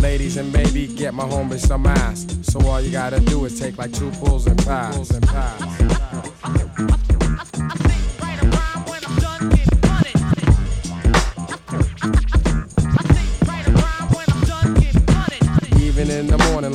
Ladies 0.01 0.37
and 0.37 0.51
maybe 0.53 0.87
get 0.87 1.13
my 1.13 1.25
homie 1.25 1.59
some 1.59 1.85
ass. 1.85 2.25
So 2.43 2.59
all 2.67 2.81
you 2.81 2.91
gotta 2.91 3.19
do 3.19 3.45
is 3.45 3.59
take 3.59 3.77
like 3.77 3.93
two 3.93 4.11
pulls 4.11 4.47
and 4.47 4.57
pass. 4.65 4.95
Pulls 4.95 5.11
and 5.11 5.27
pass. 5.27 7.08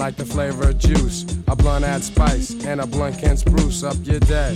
Like 0.05 0.17
the 0.17 0.27
flavor 0.27 0.69
of 0.69 0.77
juice. 0.77 1.25
A 1.49 1.57
blunt 1.57 1.83
add 1.83 2.03
spice, 2.03 2.63
and 2.67 2.79
a 2.79 2.87
blunt 2.87 3.19
can 3.19 3.39
spruce 3.39 3.83
up 3.83 3.97
your 4.03 4.21
day. 4.21 4.55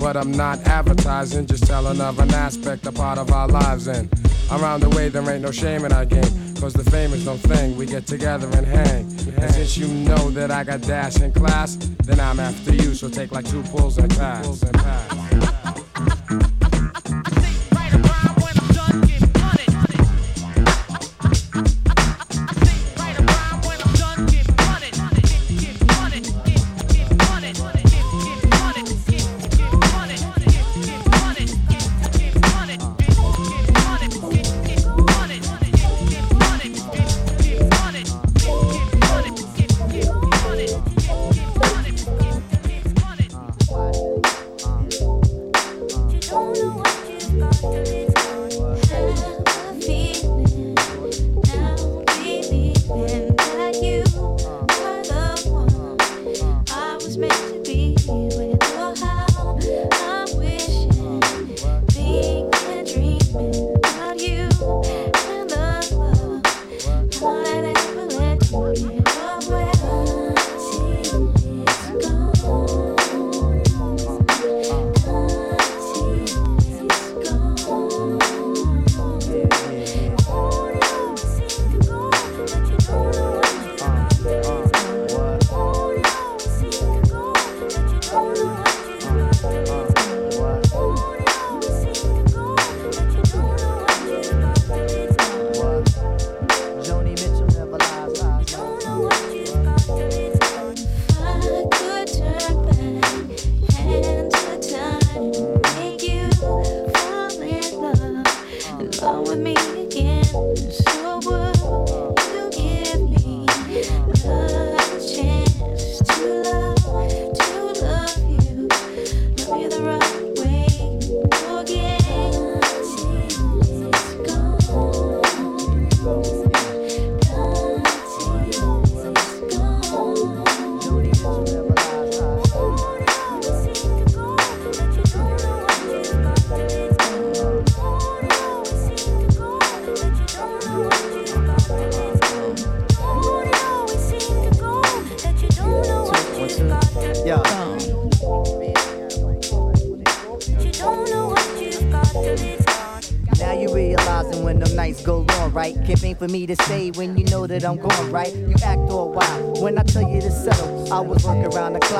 But 0.00 0.16
I'm 0.16 0.32
not 0.32 0.58
advertising, 0.66 1.46
just 1.46 1.68
telling 1.68 2.00
of 2.00 2.18
an 2.18 2.34
aspect, 2.34 2.84
a 2.86 2.90
part 2.90 3.16
of 3.16 3.30
our 3.30 3.46
lives. 3.46 3.86
And 3.86 4.08
around 4.50 4.80
the 4.80 4.88
way, 4.88 5.08
there 5.08 5.22
ain't 5.30 5.42
no 5.42 5.52
shame 5.52 5.84
in 5.84 5.92
our 5.92 6.04
game. 6.04 6.34
Cause 6.56 6.72
the 6.72 6.82
fame 6.90 7.12
is 7.12 7.24
no 7.24 7.36
thing, 7.36 7.76
we 7.76 7.86
get 7.86 8.08
together 8.08 8.48
and 8.58 8.66
hang. 8.66 9.04
And 9.40 9.54
since 9.54 9.78
you 9.78 9.86
know 9.86 10.30
that 10.30 10.50
I 10.50 10.64
got 10.64 10.80
dash 10.80 11.20
in 11.20 11.32
class, 11.32 11.76
then 12.06 12.18
I'm 12.18 12.40
after 12.40 12.74
you, 12.74 12.92
so 12.94 13.08
take 13.08 13.30
like 13.30 13.48
two 13.48 13.62
pulls 13.62 13.98
and 13.98 14.10
pass. 14.10 14.44
Pulls 14.44 14.64
and 14.64 14.74
pass. 14.74 15.91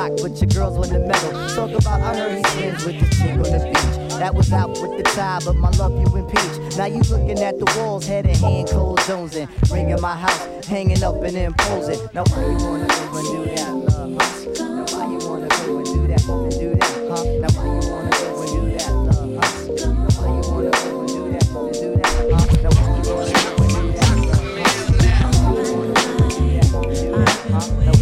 block, 0.07 0.21
but 0.21 0.41
your 0.41 0.49
girls 0.49 0.77
win 0.77 0.93
the 0.93 0.99
medal. 1.07 1.31
Talk 1.49 1.71
about 1.79 2.01
I 2.01 2.15
heard 2.15 2.37
he 2.37 2.43
sins 2.51 2.85
with 2.85 2.95
his 2.95 3.09
chick 3.17 3.31
on 3.31 3.43
the 3.43 3.59
beach. 3.63 4.19
That 4.19 4.35
was 4.35 4.51
out 4.53 4.69
with 4.69 4.97
the 4.97 5.03
tie, 5.03 5.39
but 5.45 5.55
my 5.55 5.69
love 5.71 5.91
you 5.99 6.15
impeach. 6.17 6.77
Now 6.77 6.85
you 6.85 7.01
looking 7.09 7.39
at 7.39 7.59
the 7.59 7.65
walls, 7.77 8.05
head 8.05 8.25
and 8.25 8.37
hand, 8.37 8.69
cold 8.69 9.01
Jones 9.07 9.35
in. 9.35 9.47
Ringing 9.71 10.01
my 10.01 10.15
house, 10.15 10.65
hanging 10.65 11.03
up 11.03 11.21
and 11.23 11.35
imposing. 11.35 11.99
Now 12.13 12.23
why 12.25 12.41
you 12.45 12.57
wanna 12.65 12.87
go 12.87 13.17
and 13.17 13.27
do 13.27 13.45
that, 13.55 13.73
love? 13.73 14.11
Now 14.59 14.85
why 14.93 15.05
you 15.11 15.19
wanna 15.27 15.47
go 15.47 15.77
and 15.77 15.85
do 15.85 16.07
that 16.07 16.27
and 16.29 16.51
do 16.51 16.75
that, 16.75 16.93
huh? 17.09 17.23
Now 17.41 17.49
why 17.55 17.65
you 17.65 17.81
wanna 17.91 18.09
go 18.11 18.41
and 18.41 18.51
do 18.53 18.61
that, 18.77 18.93
love? 18.93 19.29
Now 19.29 20.09
why 20.17 20.27
you 20.27 20.43
wanna 20.51 20.71
go 20.71 20.99
and 20.99 21.09
do 21.09 21.21
that 21.31 21.47
and 21.53 21.73
do 21.73 21.89
that, 21.95 22.13
huh? 22.23 22.43
Now 22.63 22.71
why 22.77 22.87
you 22.93 23.01
wanna 23.09 23.33
go 23.33 23.53
and 23.63 23.69
do 23.73 23.85
that, 23.93 24.11
love? 24.13 24.51
Now 25.03 25.19
why 25.41 25.55
you 25.63 25.73
wanna 25.73 25.93
go 25.93 26.07
and 26.23 26.31
do 26.31 26.45
that 26.53 26.69
and 26.73 26.85
do 26.93 27.09
that, 27.15 27.85
huh? 27.85 27.92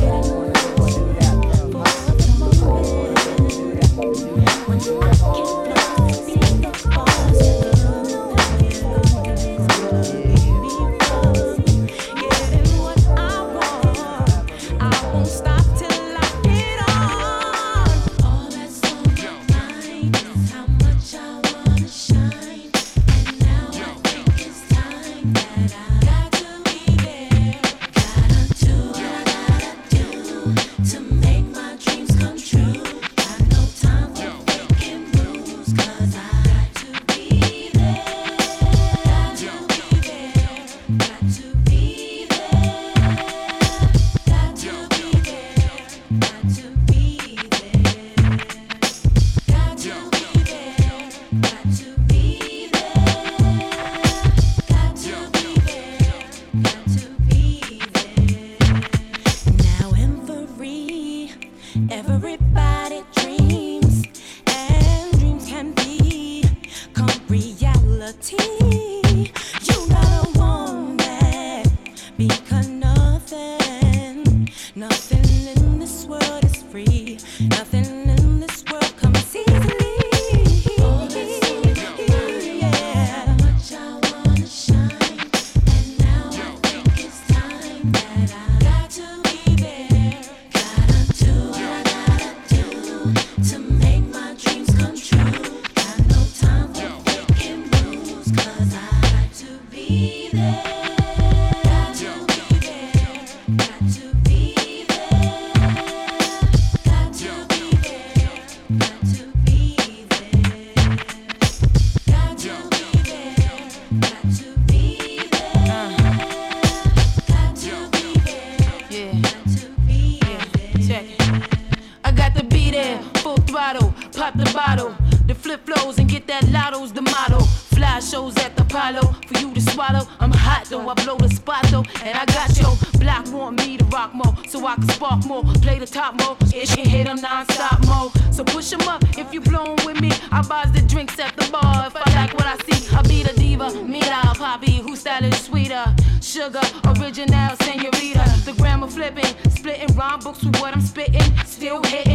spitting, 150.91 151.37
still 151.45 151.81
hitting. 151.83 152.10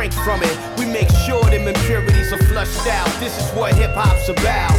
Drink 0.00 0.14
from 0.24 0.42
it, 0.42 0.56
we 0.78 0.86
make 0.86 1.10
sure 1.26 1.44
them 1.50 1.68
impurities 1.68 2.32
are 2.32 2.42
flushed 2.44 2.86
out. 2.86 3.06
This 3.20 3.36
is 3.36 3.50
what 3.52 3.74
hip 3.74 3.90
hop's 3.92 4.30
about. 4.30 4.72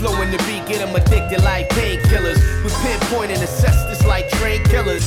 Flowing 0.00 0.30
the 0.30 0.38
beat, 0.48 0.64
get 0.64 0.80
'em 0.80 0.96
addicted 0.96 1.42
like 1.42 1.68
painkillers. 1.68 2.40
We 2.64 2.70
pinpoint 2.80 3.32
and 3.32 3.42
assess 3.42 3.84
this 3.90 4.02
like 4.06 4.30
train 4.30 4.64
killers. 4.64 5.06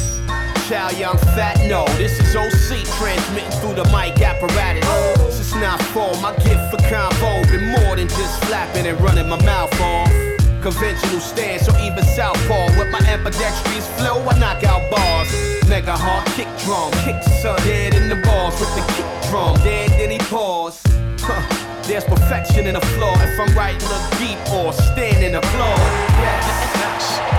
Child, 0.69 0.97
young 0.99 1.17
fat, 1.33 1.57
no. 1.65 1.83
This 1.97 2.13
is 2.19 2.35
OC 2.35 2.85
transmitting 2.99 3.55
through 3.59 3.73
the 3.81 3.85
mic 3.85 4.21
apparatus. 4.21 5.33
Since 5.35 5.55
not 5.55 5.81
form, 5.93 6.21
my 6.21 6.33
gift 6.45 6.65
for 6.69 6.81
combo 6.87 7.31
been 7.49 7.65
more 7.77 7.95
than 7.95 8.07
just 8.07 8.35
flapping 8.45 8.85
and 8.85 9.01
running 9.01 9.27
my 9.27 9.41
mouth 9.51 9.73
off. 9.81 10.11
Conventional 10.61 11.21
stance 11.31 11.67
or 11.69 11.77
even 11.79 12.03
southpaw 12.15 12.67
with 12.77 12.89
my 12.91 13.01
ambidextrous 13.13 13.87
flow, 13.97 14.17
I 14.29 14.37
knock 14.37 14.63
out 14.63 14.83
bars. 14.91 15.29
Mega 15.67 15.97
hard 15.97 16.25
kick 16.35 16.49
drum, 16.63 16.91
kick 17.03 17.17
son 17.41 17.57
dead 17.65 17.95
in 17.95 18.09
the 18.09 18.19
balls 18.27 18.59
with 18.59 18.73
the 18.75 18.85
kick 18.93 19.14
drum. 19.29 19.55
Dead, 19.63 19.89
then 19.91 20.11
he 20.11 20.17
pause. 20.17 20.81
Huh. 21.19 21.41
There's 21.83 22.03
perfection 22.03 22.67
in 22.67 22.73
the 22.73 22.81
flaw. 22.81 23.13
If 23.21 23.39
I'm 23.39 23.55
right, 23.55 23.79
look 23.83 24.19
deep 24.19 24.39
or 24.51 24.73
stand 24.73 25.23
in 25.23 25.33
floor. 25.41 25.75
Yes. 26.19 26.65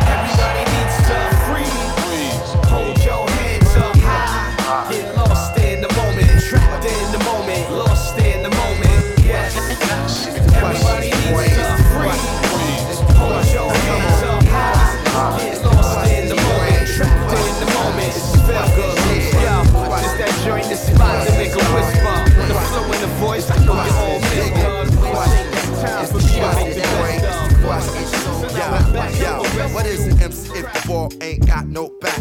Everybody 0.06 0.62
needs 0.70 0.96
to 1.08 1.16
freeze. 1.46 2.05
Ball 30.86 31.10
ain't 31.20 31.44
got 31.46 31.66
no 31.66 31.88
back? 32.00 32.20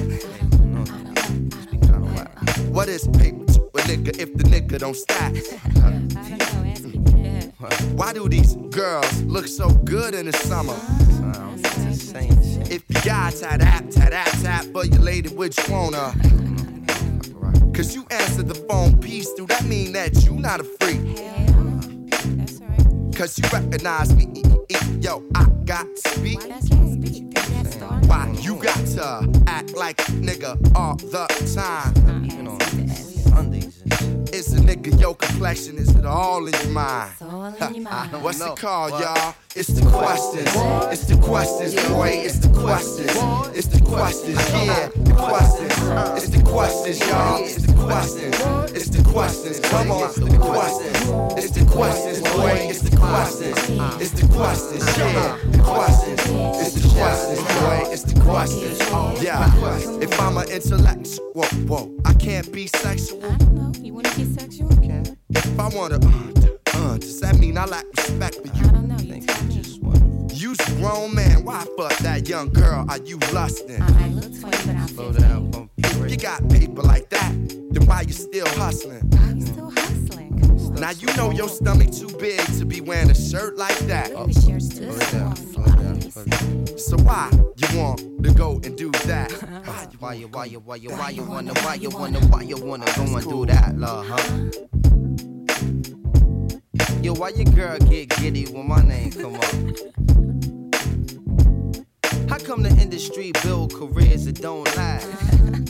What 2.70 2.88
is 2.90 3.08
paper 3.10 3.46
to 3.46 3.62
a 3.62 3.82
nigga 3.82 4.20
if 4.20 4.34
the 4.34 4.44
nigga 4.44 4.80
don't 4.80 4.96
stack? 4.96 5.36
Why 7.96 8.12
do 8.14 8.28
these 8.28 8.56
girls 8.72 9.22
look 9.24 9.48
so 9.48 9.70
good 9.70 10.16
in 10.16 10.26
the 10.26 10.34
summer? 10.34 10.74
If 12.72 12.84
you 12.90 13.02
got 13.04 13.34
tap 13.36 13.60
tap 13.60 13.90
tap 13.92 14.32
tap 14.42 14.66
for 14.74 14.84
your 14.84 15.02
lady, 15.02 15.30
which 15.30 15.58
wanna? 15.70 15.98
Uh? 15.98 16.14
Cause 17.72 17.94
you 17.94 18.08
answered 18.10 18.48
the 18.48 18.56
phone 18.68 18.98
piece, 19.00 19.32
do 19.34 19.46
that 19.46 19.64
mean 19.66 19.92
that 19.94 20.26
you 20.26 20.34
not 20.34 20.60
a 20.60 20.64
freak? 20.64 21.02
Cause 23.16 23.38
you 23.38 23.48
recognize 23.54 24.16
me, 24.16 24.42
yo, 25.00 25.24
I 25.36 25.46
got 25.66 25.86
to 25.86 26.10
speak. 26.10 26.42
Why 28.08 28.32
you 28.40 28.56
got 28.56 28.86
to 28.96 29.44
act 29.48 29.76
like 29.76 30.00
a 30.00 30.12
nigga 30.12 30.76
all 30.76 30.96
the 30.96 31.26
time? 31.56 32.65
It's 34.68 34.74
a 34.74 34.78
nigga, 34.78 35.00
your 35.00 35.16
complexion, 35.16 35.78
is 35.78 35.96
it 35.96 36.06
all 36.06 36.46
in 36.48 36.54
your 36.54 36.72
mind? 36.72 37.12
What's 38.22 38.42
it 38.42 38.56
called, 38.58 39.00
y'all? 39.00 39.36
It's 39.56 39.68
the 39.70 39.90
questions. 39.90 40.50
It's 40.92 41.06
the 41.06 41.18
questions, 41.22 41.76
boy. 41.88 42.10
It's 42.26 42.40
the 42.40 42.50
questions. 42.50 43.12
It's 43.56 43.68
the 43.68 43.82
questions, 43.86 44.38
yeah. 44.52 44.90
The 44.90 45.14
questions. 45.14 45.74
It's 46.18 46.30
the 46.30 46.44
questions, 46.44 47.00
y'all. 47.08 47.44
It's 47.44 47.56
the 47.56 47.74
questions. 47.74 48.36
It's 48.76 48.90
the 48.90 49.04
questions. 49.12 49.60
Come 49.60 49.92
on, 49.92 50.12
the 50.14 50.38
questions. 50.40 51.44
It's 51.44 51.52
the 51.52 51.66
questions, 51.72 52.22
boy. 52.22 52.68
It's 52.70 52.82
the 52.82 52.98
questions. 52.98 54.02
It's 54.02 54.12
the 54.12 54.28
questions, 54.34 54.98
yeah. 54.98 55.38
The 55.52 55.60
questions. 55.60 56.22
It's 56.60 56.74
the 56.74 56.90
questions, 56.98 57.42
boy. 57.60 57.84
It's 57.92 58.04
the 58.04 58.20
questions. 58.20 59.24
Yeah. 59.24 60.02
If 60.02 60.20
I'm 60.20 60.38
an 60.38 60.50
intellectual, 60.50 61.32
whoa, 61.34 61.46
whoa, 61.68 61.96
I 62.04 62.14
can't 62.14 62.52
be 62.52 62.68
sexual. 62.68 63.24
I 63.24 63.38
don't 63.38 63.54
know. 63.54 63.72
You 63.82 63.94
wanna 63.94 64.10
be 64.16 64.26
sexual? 64.26 64.55
If 64.58 65.60
I 65.60 65.68
wanna, 65.70 65.96
uh, 65.96 66.48
uh, 66.74 66.98
does 66.98 67.20
that 67.20 67.38
mean 67.40 67.58
I 67.58 67.66
lack 67.66 67.86
respect 67.98 68.36
for 68.36 68.48
you? 68.48 68.66
I 68.66 68.72
don't 68.72 68.88
know. 68.88 68.98
You 68.98 70.50
You's 70.50 70.60
a 70.60 70.72
grown 70.76 71.14
man. 71.14 71.44
Why 71.44 71.66
fuck 71.78 71.98
that 72.00 72.30
young 72.30 72.54
girl? 72.54 72.86
Are 72.88 73.00
you 73.00 73.18
lusting? 73.34 73.84
Slow 74.88 75.12
down, 75.12 75.52
bump. 75.52 75.72
If 75.78 76.10
you 76.12 76.18
got 76.18 76.48
paper 76.50 76.84
like 76.84 77.10
that, 77.10 77.34
then 77.72 77.86
why 77.86 78.02
you 78.02 78.14
still 78.14 78.48
hustling? 78.50 79.12
I'm 79.20 79.42
still 79.42 79.72
hustling. 79.72 80.76
Now 80.76 80.92
you 80.92 81.08
know 81.18 81.32
your 81.32 81.50
stomach 81.50 81.92
too 81.92 82.10
big 82.18 82.40
to 82.58 82.66
be 82.66 82.80
wearing 82.80 83.10
a 83.10 83.16
shirt 83.16 83.58
like 83.58 83.78
that. 83.88 84.12
So 86.78 86.98
why 86.98 87.30
you 87.58 87.80
want 87.80 88.24
to 88.24 88.34
go 88.34 88.60
and 88.64 88.78
do 88.78 88.92
that? 88.92 89.32
Why 90.00 90.14
you, 90.14 90.28
why 90.28 90.46
you, 90.46 90.60
why 90.60 90.76
you, 90.76 90.90
why 90.90 91.10
you 91.10 91.24
wanna, 91.24 91.54
why 91.62 91.76
you 91.76 91.90
wanna, 91.90 92.20
why 92.28 92.42
you 92.42 92.58
wanna 92.58 92.86
go 92.96 93.04
and 93.04 93.28
do 93.28 93.46
that, 93.46 93.78
love, 93.78 94.06
huh? 94.08 94.52
Yo, 97.02 97.14
why 97.14 97.30
your 97.30 97.46
girl 97.56 97.78
get 97.80 98.10
giddy 98.18 98.46
when 98.46 98.68
my 98.68 98.82
name 98.82 99.12
come 99.12 99.36
up? 99.36 99.56
How 102.30 102.38
come 102.40 102.64
the 102.64 102.76
industry 102.80 103.32
build 103.44 103.74
careers 103.74 104.26
that 104.26 104.42
don't 104.42 104.66
last? 104.76 105.65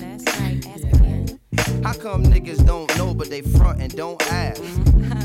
How 1.85 1.93
come 1.93 2.23
niggas 2.23 2.65
don't 2.65 2.89
know 2.97 3.13
but 3.13 3.29
they 3.29 3.41
front 3.41 3.79
and 3.79 3.95
don't 3.95 4.19
ask? 4.33 4.59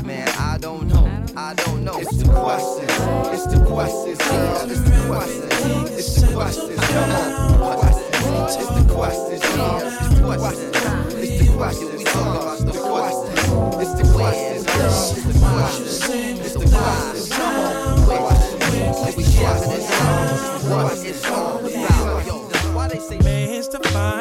Man, 0.05 0.29
I 0.37 0.59
don't 0.59 0.87
know. 0.87 1.09
I 1.35 1.55
don't 1.55 1.83
know. 1.83 1.97
It's 1.97 2.15
the 2.17 2.31
questions. 2.31 2.91
It's 3.33 3.47
the 3.51 3.65
questions. 3.65 4.19
Yeah, 4.19 4.65
it's 4.69 4.81
the 4.81 4.91
questions. 5.07 5.89
It's 5.97 6.21
the 6.21 6.27
questions. 6.35 6.79
Come 6.79 7.09
on. 7.09 7.79
Questions. 7.79 8.57
It's 8.61 8.69
the 8.77 8.93
questions. 8.93 9.41
Yeah, 9.41 9.87
it's 9.87 10.09
the 10.13 10.21
questions. 10.21 10.75
It's 11.17 11.39
the 11.41 11.57
questions. 11.57 11.91
We 11.97 12.03
talk 12.03 12.29
about 12.29 12.59
the 12.59 12.77
questions. 12.77 13.41
It's 13.81 13.93
the 13.97 14.05
questions. 14.13 14.65
girl. 14.69 15.01
It's 15.01 15.23
the 15.25 15.33
questions. 15.41 16.09
It's 16.45 16.53
the 16.53 16.77
questions. 16.77 17.29
Come 17.29 17.55
on. 17.57 18.05
Questions. 18.05 19.17
We 19.17 19.23
share 19.23 19.59
this. 19.65 19.89
What 20.69 20.93
it's 20.93 21.25
all 21.25 21.57
about. 21.57 22.25
Yo, 22.27 22.37
why 22.75 22.87
they 22.87 22.99
say 22.99 23.17
Man's 23.17 23.67
to 23.69 23.79
find 23.89 24.20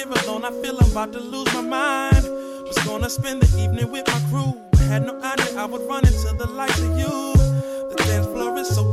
here 0.00 0.24
alone, 0.24 0.44
I 0.44 0.50
feel 0.62 0.78
I'm 0.80 0.90
about 0.90 1.12
to 1.12 1.20
lose 1.20 1.52
my 1.54 1.60
mind. 1.60 2.24
Was 2.66 2.78
gonna 2.84 3.10
spend 3.10 3.42
the 3.42 3.62
evening 3.62 3.90
with 3.90 4.06
my 4.06 4.20
crew. 4.30 4.54
Had 4.88 5.06
no 5.06 5.20
idea 5.22 5.58
I 5.58 5.66
would 5.66 5.82
run 5.88 6.06
into 6.06 6.32
the 6.38 6.46
likes 6.46 6.80
of 6.80 6.98
you. 6.98 7.34
The 7.90 7.96
dance 8.06 8.26
floor 8.26 8.56
is 8.58 8.68
so 8.68 8.84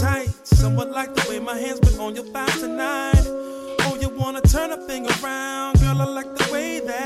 tight. 0.00 0.28
Somewhat 0.44 0.90
like 0.90 1.14
the 1.14 1.28
way 1.28 1.38
my 1.40 1.56
hands 1.58 1.80
been 1.80 1.98
on 2.00 2.14
your 2.14 2.24
thighs 2.24 2.60
tonight. 2.60 3.24
Oh, 3.84 3.98
you 4.00 4.08
wanna 4.08 4.40
turn 4.40 4.72
a 4.72 4.76
thing 4.86 5.06
around? 5.06 5.80
Girl, 5.80 6.00
I 6.00 6.04
like 6.04 6.34
the 6.34 6.52
way 6.52 6.80
that 6.80 7.05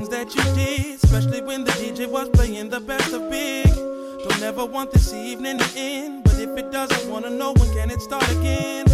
things 0.00 0.08
that 0.08 0.34
you 0.34 0.42
did, 0.54 0.94
especially 1.02 1.42
when 1.42 1.64
the 1.64 1.72
DJ 1.72 2.08
was 2.08 2.28
playing 2.30 2.70
the 2.70 2.80
best 2.80 3.12
of 3.12 3.30
big. 3.30 3.66
Don't 3.66 4.42
ever 4.42 4.64
want 4.64 4.90
this 4.92 5.12
evening 5.12 5.58
to 5.58 5.78
end, 5.78 6.24
but 6.24 6.38
if 6.38 6.56
it 6.56 6.70
doesn't 6.72 7.10
wanna 7.10 7.28
know 7.30 7.52
when 7.52 7.72
can 7.74 7.90
it 7.90 8.00
start 8.00 8.26
again? 8.30 8.86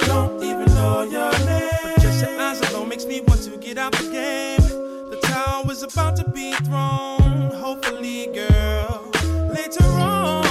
Don't 0.00 0.42
even 0.42 0.66
know 0.74 1.02
your 1.02 1.30
name. 1.46 1.70
But 1.82 2.00
just 2.00 2.20
your 2.22 2.40
eyes 2.40 2.60
alone 2.70 2.88
makes 2.88 3.04
me 3.04 3.20
want 3.20 3.42
to 3.42 3.56
get 3.58 3.78
out 3.78 3.92
the 3.92 4.10
game. 4.10 5.10
The 5.10 5.18
tower 5.22 5.70
is 5.70 5.82
about 5.82 6.16
to 6.16 6.28
be 6.30 6.52
thrown, 6.66 7.52
hopefully, 7.52 8.26
girl. 8.34 9.10
Later 9.54 9.84
on. 9.84 10.49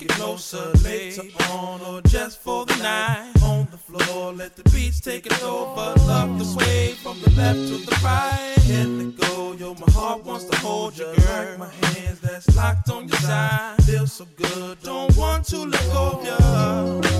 get 0.00 0.08
closer 0.10 0.70
later 0.82 1.22
on 1.50 1.80
or 1.82 2.00
just 2.02 2.40
for 2.40 2.64
the 2.64 2.76
night. 2.76 3.32
On 3.42 3.66
the 3.70 3.76
floor, 3.76 4.32
let 4.32 4.56
the 4.56 4.62
beats 4.70 5.00
take 5.00 5.26
it 5.26 5.42
over. 5.42 5.94
Love 6.06 6.38
the 6.38 6.44
sway 6.44 6.92
from 7.02 7.20
the 7.20 7.30
left 7.30 7.58
to 7.68 7.76
the 7.78 8.00
right. 8.02 8.54
Can't 8.66 9.18
go, 9.20 9.52
yo, 9.52 9.74
my 9.74 9.92
heart 9.92 10.24
wants 10.24 10.44
to 10.46 10.56
hold 10.58 10.96
you, 10.96 11.04
girl. 11.04 11.14
Like 11.16 11.58
my 11.58 11.68
hands 11.68 12.20
that's 12.20 12.56
locked 12.56 12.88
on 12.90 13.08
your 13.08 13.18
side. 13.18 13.82
Feel 13.84 14.06
so 14.06 14.26
good, 14.36 14.80
don't 14.82 15.14
want 15.16 15.44
to 15.46 15.58
let 15.58 15.84
go 15.92 16.20
of 16.22 17.04
you. 17.04 17.19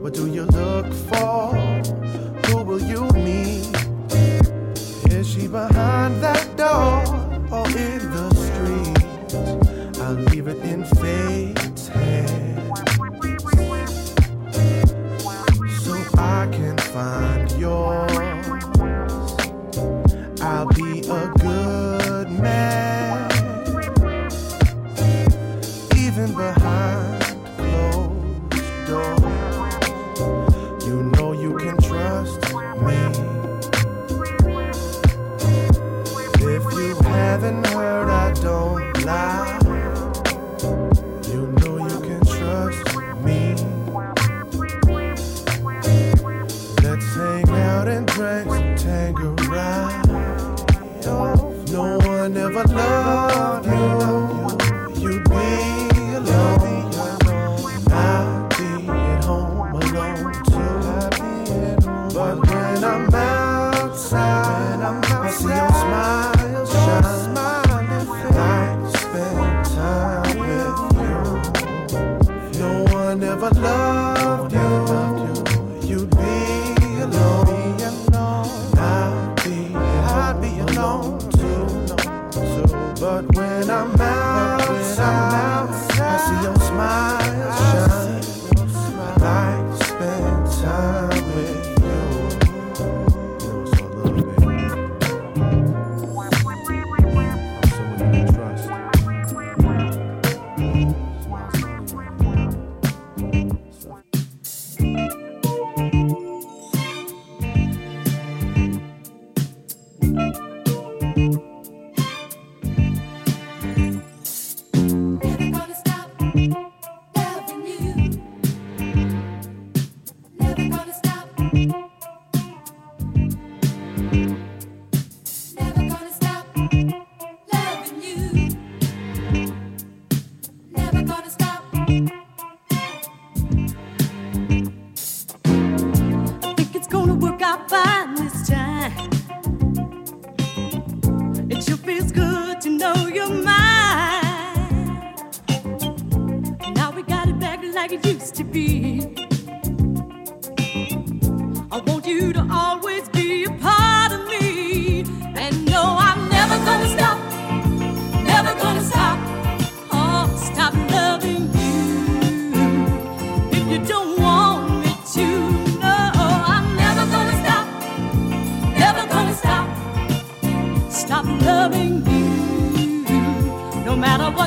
What 0.00 0.14
do 0.14 0.28
you 0.28 0.44
look 0.44 0.92
for? 0.92 1.57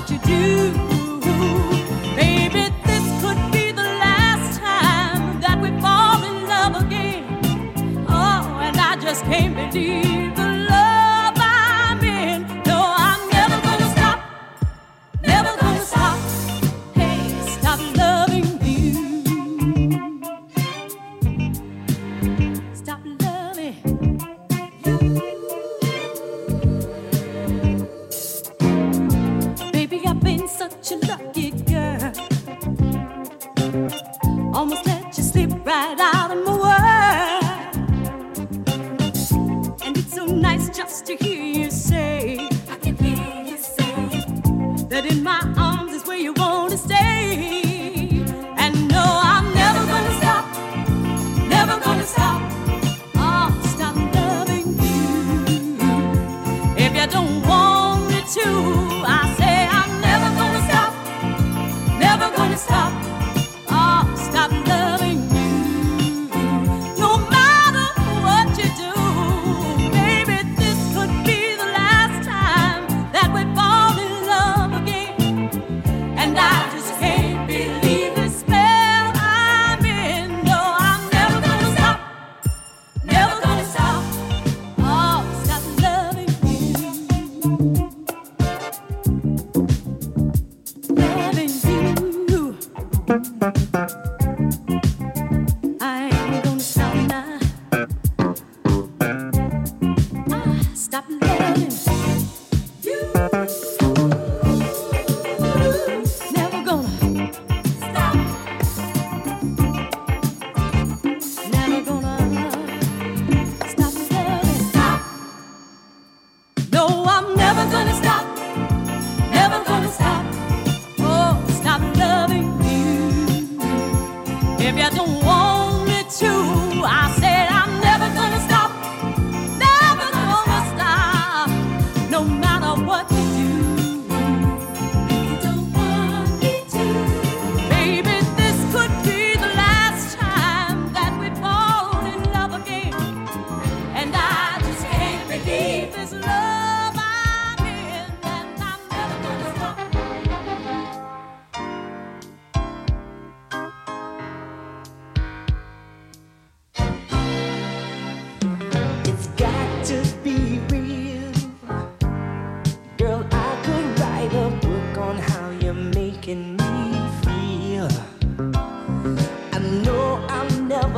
What 0.02 0.10
you 0.10 0.18
do. 0.20 0.91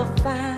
never 0.04 0.18
find. 0.24 0.53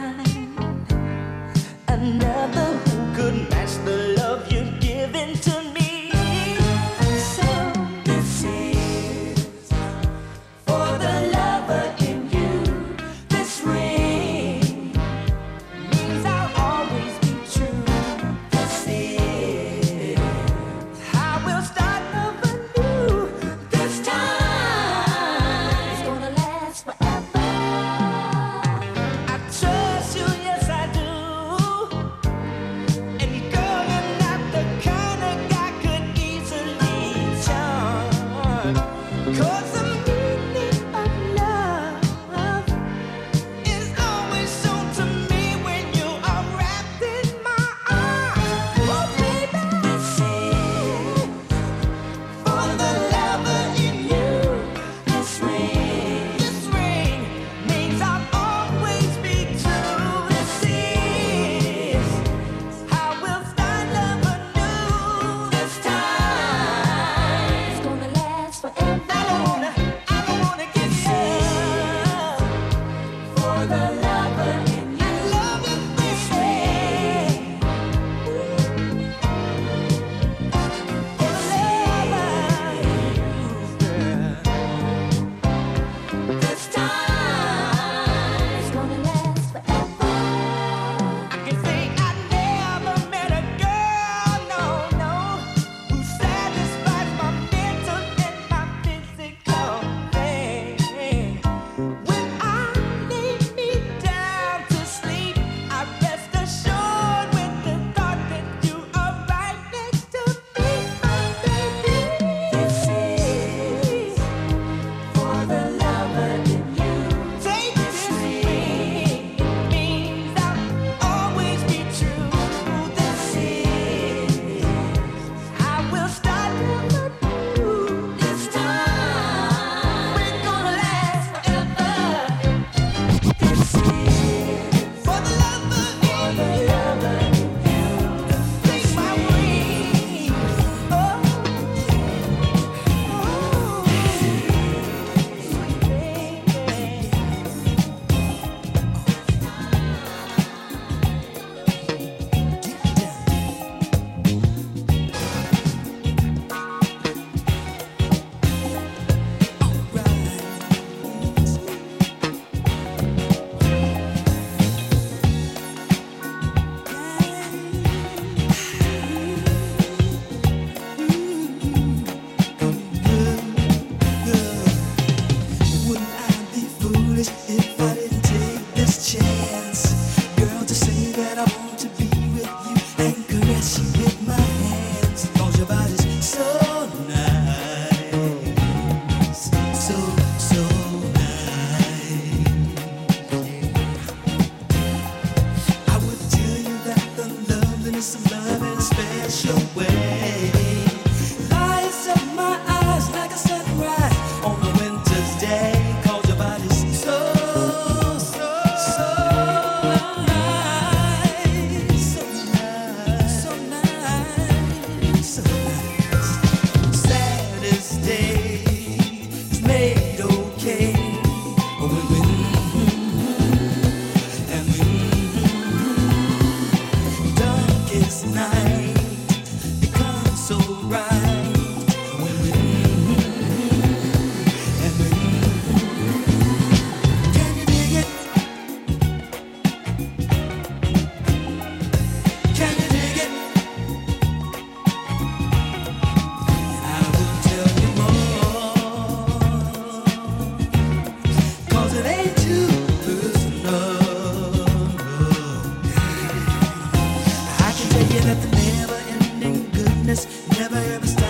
never 260.57 260.77
ever 260.77 261.07
stop. 261.07 261.24